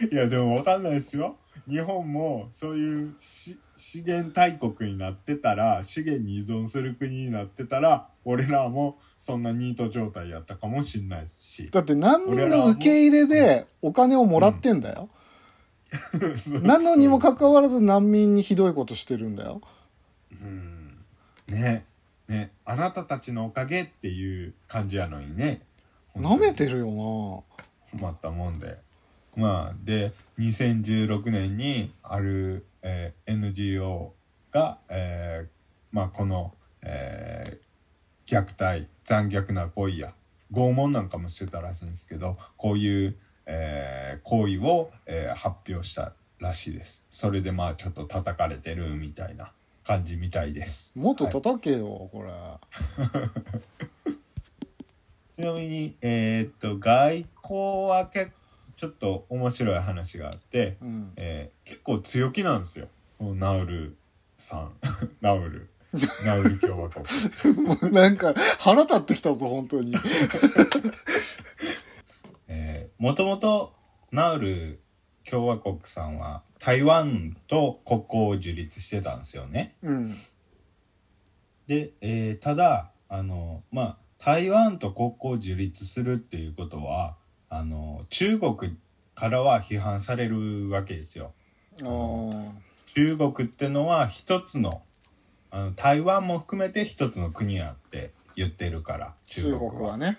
[0.09, 1.35] いや、でもわかんないですよ。
[1.67, 11.69] 日本もそういうし資源大国になってたら、資源に依存する国になってたら、俺らもそんなニート状態やったかもしんないし。
[11.71, 15.09] だって難民の受け入れでお金をもらってんだよ、
[16.61, 19.61] なのにもかかわらず難民にひどいことしてるんだよ。
[20.31, 21.05] うん。
[21.47, 21.85] ね。
[22.27, 22.51] ね。
[22.65, 25.61] あなたたちのおかげっていう感じやのにね。
[26.15, 27.43] なめてるるよ
[27.91, 28.77] 困ったもんで。
[29.35, 34.13] まあで2016年にある、えー NGO
[34.51, 35.49] が、えー
[35.91, 37.67] まあこの、えー
[38.25, 40.13] 虐待残虐な行為や
[40.51, 43.15] 拷問なんかもしてたらしいんですけどこういう、
[43.45, 47.03] えー行為を、えー発表したらしいです。
[47.09, 49.51] それでまあちょっと叩かれてるみたいな
[49.83, 50.93] 感じみたいです。
[50.97, 52.31] なもっとはい叩けよ、これ。
[55.35, 58.31] ちなみに、えーっと、外交は結
[58.77, 62.87] ちょっと面白い話があって、うんえー結構強気なんですよ。
[63.19, 63.97] ナウル
[64.37, 64.71] さん。
[65.19, 65.67] ナウル。
[66.25, 67.03] ナウル共和国。
[67.67, 69.93] もうなんか腹立ってきたぞ本当に
[72.47, 73.73] えー、もともと
[74.11, 74.79] ナウル
[75.29, 79.75] 共和国さんは台湾と国交を樹立してたんですよね。
[79.81, 80.15] うん
[81.67, 87.17] で、えーただ、あの、まあ、台湾と国交を樹立するっていうことは、
[87.49, 88.77] あの、中国
[89.15, 91.33] からは批判されるわけですよ。
[92.87, 94.81] 中国ってのは一つの、
[95.49, 99.97] あの台湾も含めて一つの国やって言ってるから、中中国は。
[99.97, 100.17] ね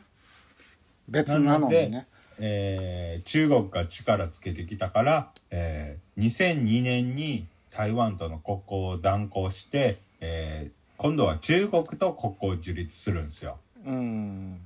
[1.08, 2.06] 別なのにね
[2.38, 13.58] えー中国が力つけてきたから、えー2002年に台湾との国交を断交して、えー今度は中国と国交を樹立するんですよ。
[13.86, 14.60] うん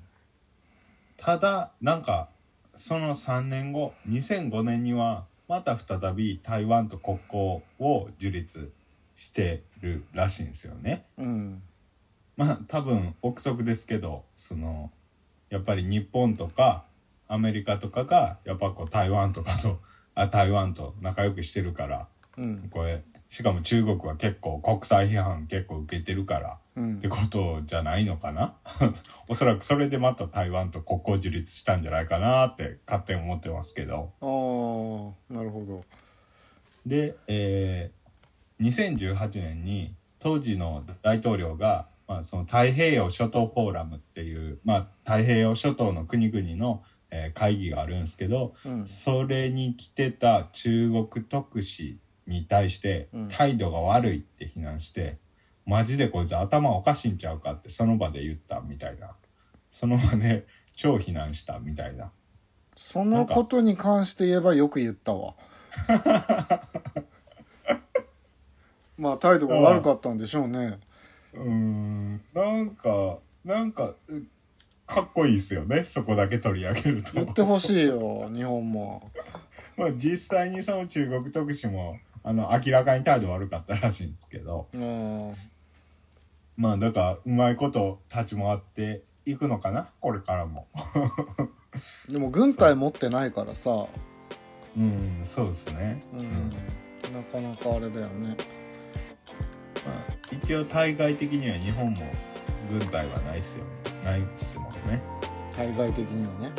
[1.18, 2.30] ただ、なんか、
[2.76, 8.72] その3年後、2005年には、また再び台湾と国交を樹立
[9.14, 11.04] してるらしいんですよね。
[11.18, 11.62] うん
[12.36, 14.90] まあ、多分、憶測ですけど、その、
[15.50, 16.84] やっぱり日本とか、
[17.28, 19.80] アメリカとかが、やっぱこう台湾とかと、
[20.14, 22.08] あ、台湾と仲良くしてるから、
[22.38, 23.02] うんこれ、
[23.32, 26.96] しかも中国は結構国際批判結構受けてるからうん。
[26.98, 28.56] ってことじゃないのかな？
[29.26, 34.12] おそらくそれでまた台湾と国交樹立したんじゃないかなって勝手に思ってますけど。
[34.20, 35.82] ああなるほど。
[36.84, 38.02] で、えー
[38.60, 48.86] 2018年に当時の大統領が、まあ、その太平洋諸島フォーラムっていう、まあ、太平洋諸島の国々の、えー会議があるんですけどうん。
[48.86, 53.28] それに来てた中国特使に対してうん。
[53.28, 55.18] 態度が悪いって非難して、
[55.66, 59.16] マジでこいつ頭おかしいんちゃうかってその場で言ったみたいな。
[59.70, 62.12] その場で超非難したみたいな。
[62.76, 65.34] そのことに関して言えばよく言ったわ。
[68.98, 70.78] まあ態度が悪かったんでしょうね。
[71.34, 72.20] うーん。
[72.34, 74.22] なんかなんかう
[74.86, 75.84] かっこいいですよね。
[75.84, 77.12] そこだけ取り上げると。
[77.14, 79.10] 言ってほしいよ日本も。
[79.76, 84.68] まあ実際にその中国特使もあの明らかに態度悪かったらしいんですけど。
[84.72, 85.34] うん。
[86.56, 89.88] まあだからうまいこと立ち回っていくのかな？
[90.00, 90.68] これからも。
[92.08, 93.86] でも軍隊持ってないからさ、
[94.76, 96.02] うんそうですね。
[96.12, 96.20] うん。
[96.20, 96.50] うん。
[97.14, 98.36] なかなかあれだよね。
[99.84, 102.02] まあ、一応大会的には日本も
[102.70, 103.64] 軍隊はないっすよ
[104.04, 105.02] ないっすもんね。
[105.56, 106.52] 対外的にはね。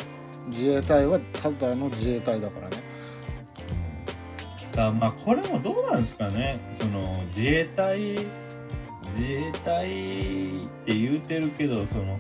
[0.48, 2.78] 自衛隊はただの自衛隊だからね。
[2.78, 2.83] うん
[4.74, 6.60] だまあこれもどうなんですかね。
[6.74, 8.00] その自衛隊
[9.16, 9.90] 自衛隊っ
[10.86, 12.20] て言うてるけどその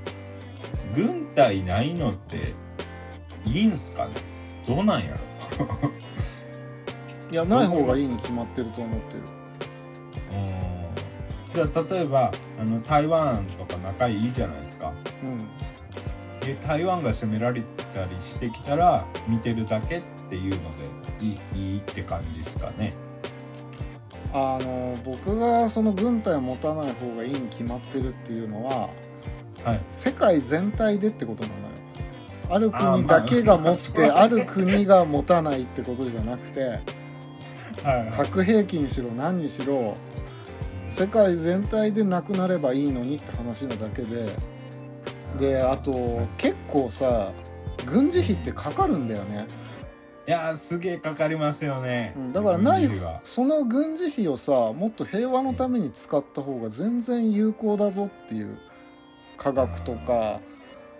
[0.95, 2.53] 軍隊ないのって
[3.45, 4.13] いいんすかね。
[4.67, 5.19] どうなんやろ。
[7.31, 9.23] いやない方がいいに決まってると思ってる。
[10.31, 11.53] うん。
[11.55, 14.93] じゃあ例えばあの台湾とか仲いいじゃないですか。
[15.23, 15.39] うん。
[16.39, 21.02] で台湾が攻められたりしてきたら見てるだけっていうので
[21.55, 22.93] いいって感じですかね。
[24.33, 28.89] あの僕がその軍隊を持たない方がいいに決まってるっていうのは
[29.63, 29.81] はい。
[29.89, 31.63] 世界全体でってことなのよ。
[32.49, 36.61] ある国だけが持っまあてある国が持たないってことじゃなくて
[37.83, 39.95] はい核兵器にしろ何にしろ
[40.89, 44.35] 世界全体でなくなればいいのにって話なだけで
[45.39, 47.33] であと結構さ
[47.85, 49.47] 軍事費ってかかるんだよね、
[50.25, 52.89] いやーすげえかかりますよね、うん、だからない
[53.23, 58.57] その軍事費をさもっと平和のために使った方が全然有効だぞっていう
[59.35, 60.39] 科学とか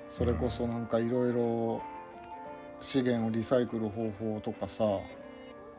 [0.10, 1.82] それこそなんかいろいろ
[2.82, 4.84] 資源をリサイクル方法とかさ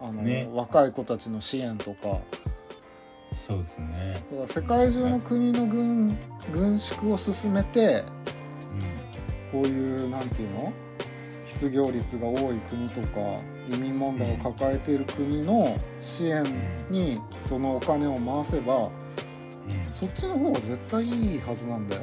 [0.01, 0.49] あの、ね。
[0.53, 2.21] 若い子たちの支援とか。
[3.33, 4.25] そうですね。
[4.31, 6.17] だから世界中の国の軍
[6.53, 8.05] 軍縮を進めて
[9.51, 10.73] こういうなんていうの？
[11.47, 16.45] 失業率が多い国とか移民問題を抱えている国の支援
[16.91, 18.91] にそのお金を回せば
[19.89, 22.03] そっちの方が絶対いいはずなんだよ。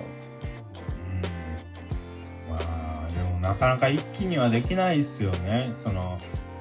[2.48, 2.52] うん。
[2.52, 5.70] まあでもなかなか一気にはできないっすよね。
[5.74, 6.20] その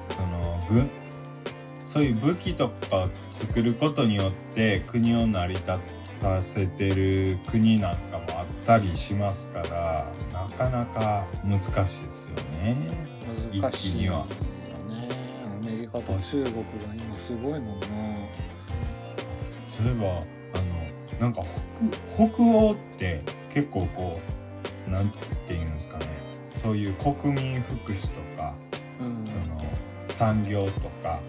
[0.09, 0.89] その軍
[1.85, 3.09] そういう武器とかを
[3.39, 5.79] 作ることによって国を成り立
[6.21, 9.69] たせてる国なんかもあったりしますから。
[9.69, 10.20] な
[10.51, 12.75] かなか難しいですよね。
[13.59, 14.35] 難しいよね
[14.87, 15.45] 一。
[15.45, 16.61] アメリカと中国が
[16.95, 17.87] 今すごいもんな。
[19.67, 21.43] そういえばあのなんか
[22.17, 24.19] 北北欧って結構こ
[24.87, 25.11] うなん
[25.47, 26.05] ていうんですかね
[26.51, 28.53] そういう国民福祉とか
[28.99, 29.63] うんその
[30.07, 31.19] 産業とか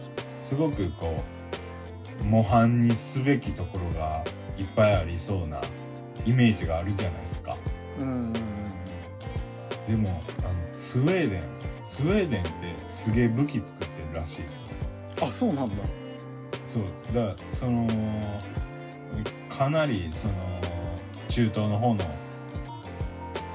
[0.42, 1.22] すごくこ
[2.20, 4.24] う模範にすべきところが
[4.56, 5.60] いっぱいありそうな
[6.26, 7.56] イメージがあるじゃないですか
[8.00, 8.32] うんうん
[9.92, 11.42] でもあのスウェーデン
[11.84, 12.50] スウェーデンって
[12.86, 14.64] すげえ武器作ってるらしいです。
[15.20, 15.76] あそうなんだ。
[16.64, 16.84] そう
[17.14, 17.86] だからその
[19.50, 20.34] かなりその
[21.28, 22.00] 中東の方の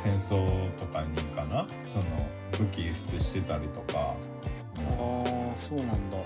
[0.04, 2.06] 戦争とかにかなその
[2.52, 4.16] 武器輸出してたりとかあ
[4.76, 6.18] あそうなんだ。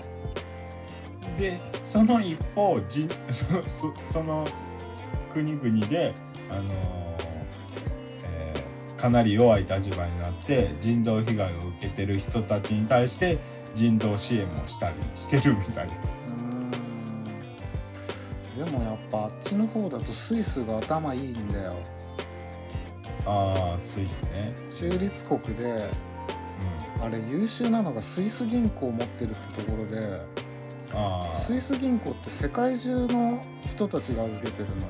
[1.38, 4.44] でその一方じ そそその
[5.32, 6.12] 国々で
[6.50, 7.11] あの、えー
[9.02, 13.40] かなり弱い立場になって人道被害を受けてる人たちに対して
[13.74, 16.36] 人道支援もしたりしてるみたいです。
[16.36, 16.38] う
[18.60, 18.64] ん。
[18.64, 21.74] でもやっぱあっちの方だとスイスが頭いいんだよ。
[23.26, 24.54] ああスイスね。
[24.68, 25.90] 中立国で
[27.00, 30.20] あれ優秀なのがスイス銀行を持ってるってところで
[31.28, 34.82] スイス銀行って世界中の人たちが預けてるのよ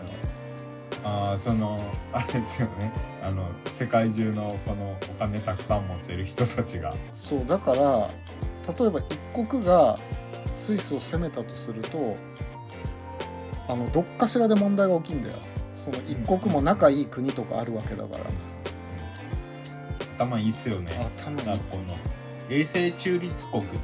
[1.04, 1.80] あその
[2.12, 2.92] あれですよね。
[3.22, 6.94] あの世界中のこのお金たくさん持ってる人たちが。
[7.12, 8.10] そうだから
[8.78, 9.00] 例えば
[9.34, 9.98] 一国が
[10.52, 12.14] スイスを攻めたとすると
[13.68, 15.36] あのどっかしらで問題が起きんだよ。
[15.74, 18.24] その一国も仲いい国とかあるわけだから。
[20.16, 20.92] 頭いいっすよね。
[21.16, 21.60] 頭いい。
[21.70, 21.96] この
[22.48, 23.78] 永世中立国って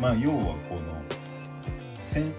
[0.00, 0.36] まあ要は
[0.68, 0.80] この
[2.02, 2.32] 戦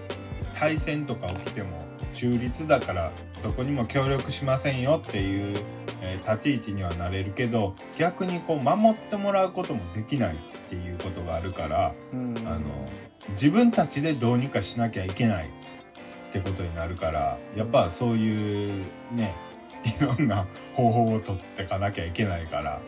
[0.58, 3.12] 大戦とか起きても中立だから
[3.42, 5.56] どこにも協力しませんよっていう、
[6.00, 12.34] えー立ち位置にはなれるけど逆にこう守ってもらうこともできないっていうことがあるからうん。
[12.46, 12.88] あの
[13.30, 15.48] 自分たちでどうにかしなきゃいけない
[16.28, 19.34] ってことになるからやっぱそういうね
[19.84, 22.80] いろんな方法を取ってかなきゃいけないから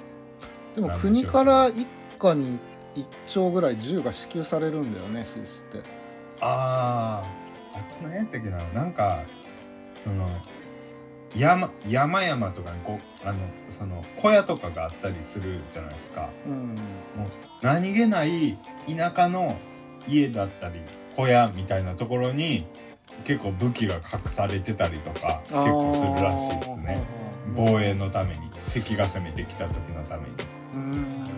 [0.75, 1.87] でも国から一
[2.19, 2.59] 家に
[2.95, 5.79] 1兆ぐらい銃が支給されるんだよねスイスって。
[6.41, 7.23] あ
[7.75, 9.25] ああっちのやったっけななんか
[10.05, 10.29] その
[11.35, 13.39] 山山々とかにこうあの
[13.69, 16.31] その小屋とかがあったりするじゃないですか。
[16.47, 16.79] うん。
[17.63, 19.59] 何気ない田舎の
[20.09, 20.81] 家だったり
[21.17, 22.67] 小屋みたいなところに
[23.25, 27.03] 結構武器が隠されてたりとか結構するらしいですね。
[27.55, 30.35] 防衛のために敵が攻めてきた時のために。
[30.75, 31.31] うん。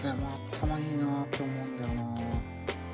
[0.00, 1.76] でも頭いいなって思うん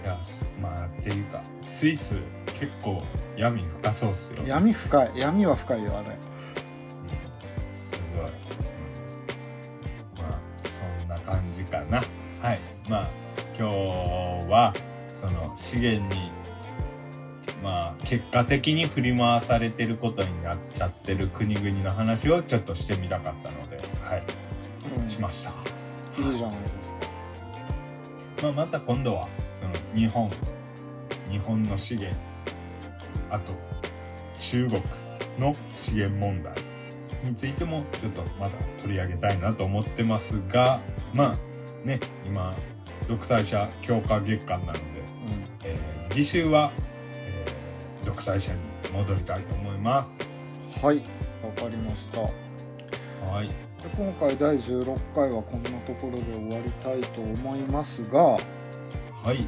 [0.06, 2.14] やすまあっていうかスイス
[2.46, 3.02] 結構
[3.36, 4.42] 闇深そうっすよ。
[4.46, 5.10] 闇深い。
[5.16, 6.16] 闇は深いよあれ。
[7.76, 8.30] すごい、う
[10.18, 10.22] ん。
[10.22, 12.02] まあそんな感じかな。
[12.40, 12.60] はい。
[12.88, 13.10] まあ
[13.58, 13.74] 今日
[14.50, 14.72] は
[15.12, 16.30] その資源に
[17.62, 24.22] まあ結果的に振り回されてることになっちゃってる国々の話をちょっとしてみたかったのではい。
[25.00, 25.08] うん。
[25.08, 25.50] しました、
[26.22, 27.00] いいじゃないですか。
[28.42, 29.28] まあ、また今度は
[29.94, 30.30] 日本
[31.30, 32.18] 日本の資源
[33.30, 33.52] あと
[34.38, 34.82] 中国
[35.38, 36.54] の資源問題
[37.24, 40.80] についてもちょっとまた取り上げたいなと思ってますが
[41.12, 41.38] ま
[41.84, 42.54] あね今
[43.08, 44.84] 独裁者強化月間なので、うん。
[45.64, 46.72] えー次週は、
[47.14, 48.60] えー独裁者に
[48.92, 50.30] 戻りたいと思います。
[50.80, 51.02] はい
[51.42, 52.20] わかりました。
[52.20, 52.28] で
[53.28, 53.50] はい、
[53.96, 58.38] 今回第16回はこんなところで終わりたいと思いますが、は
[59.34, 59.46] い、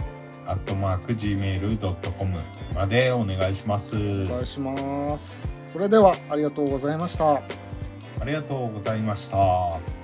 [0.45, 2.39] アットマーク gmail.com
[2.73, 3.95] までお願いします。
[3.95, 7.41] お願いしますそれではありがとうございました
[8.21, 10.00] ありがとうございました。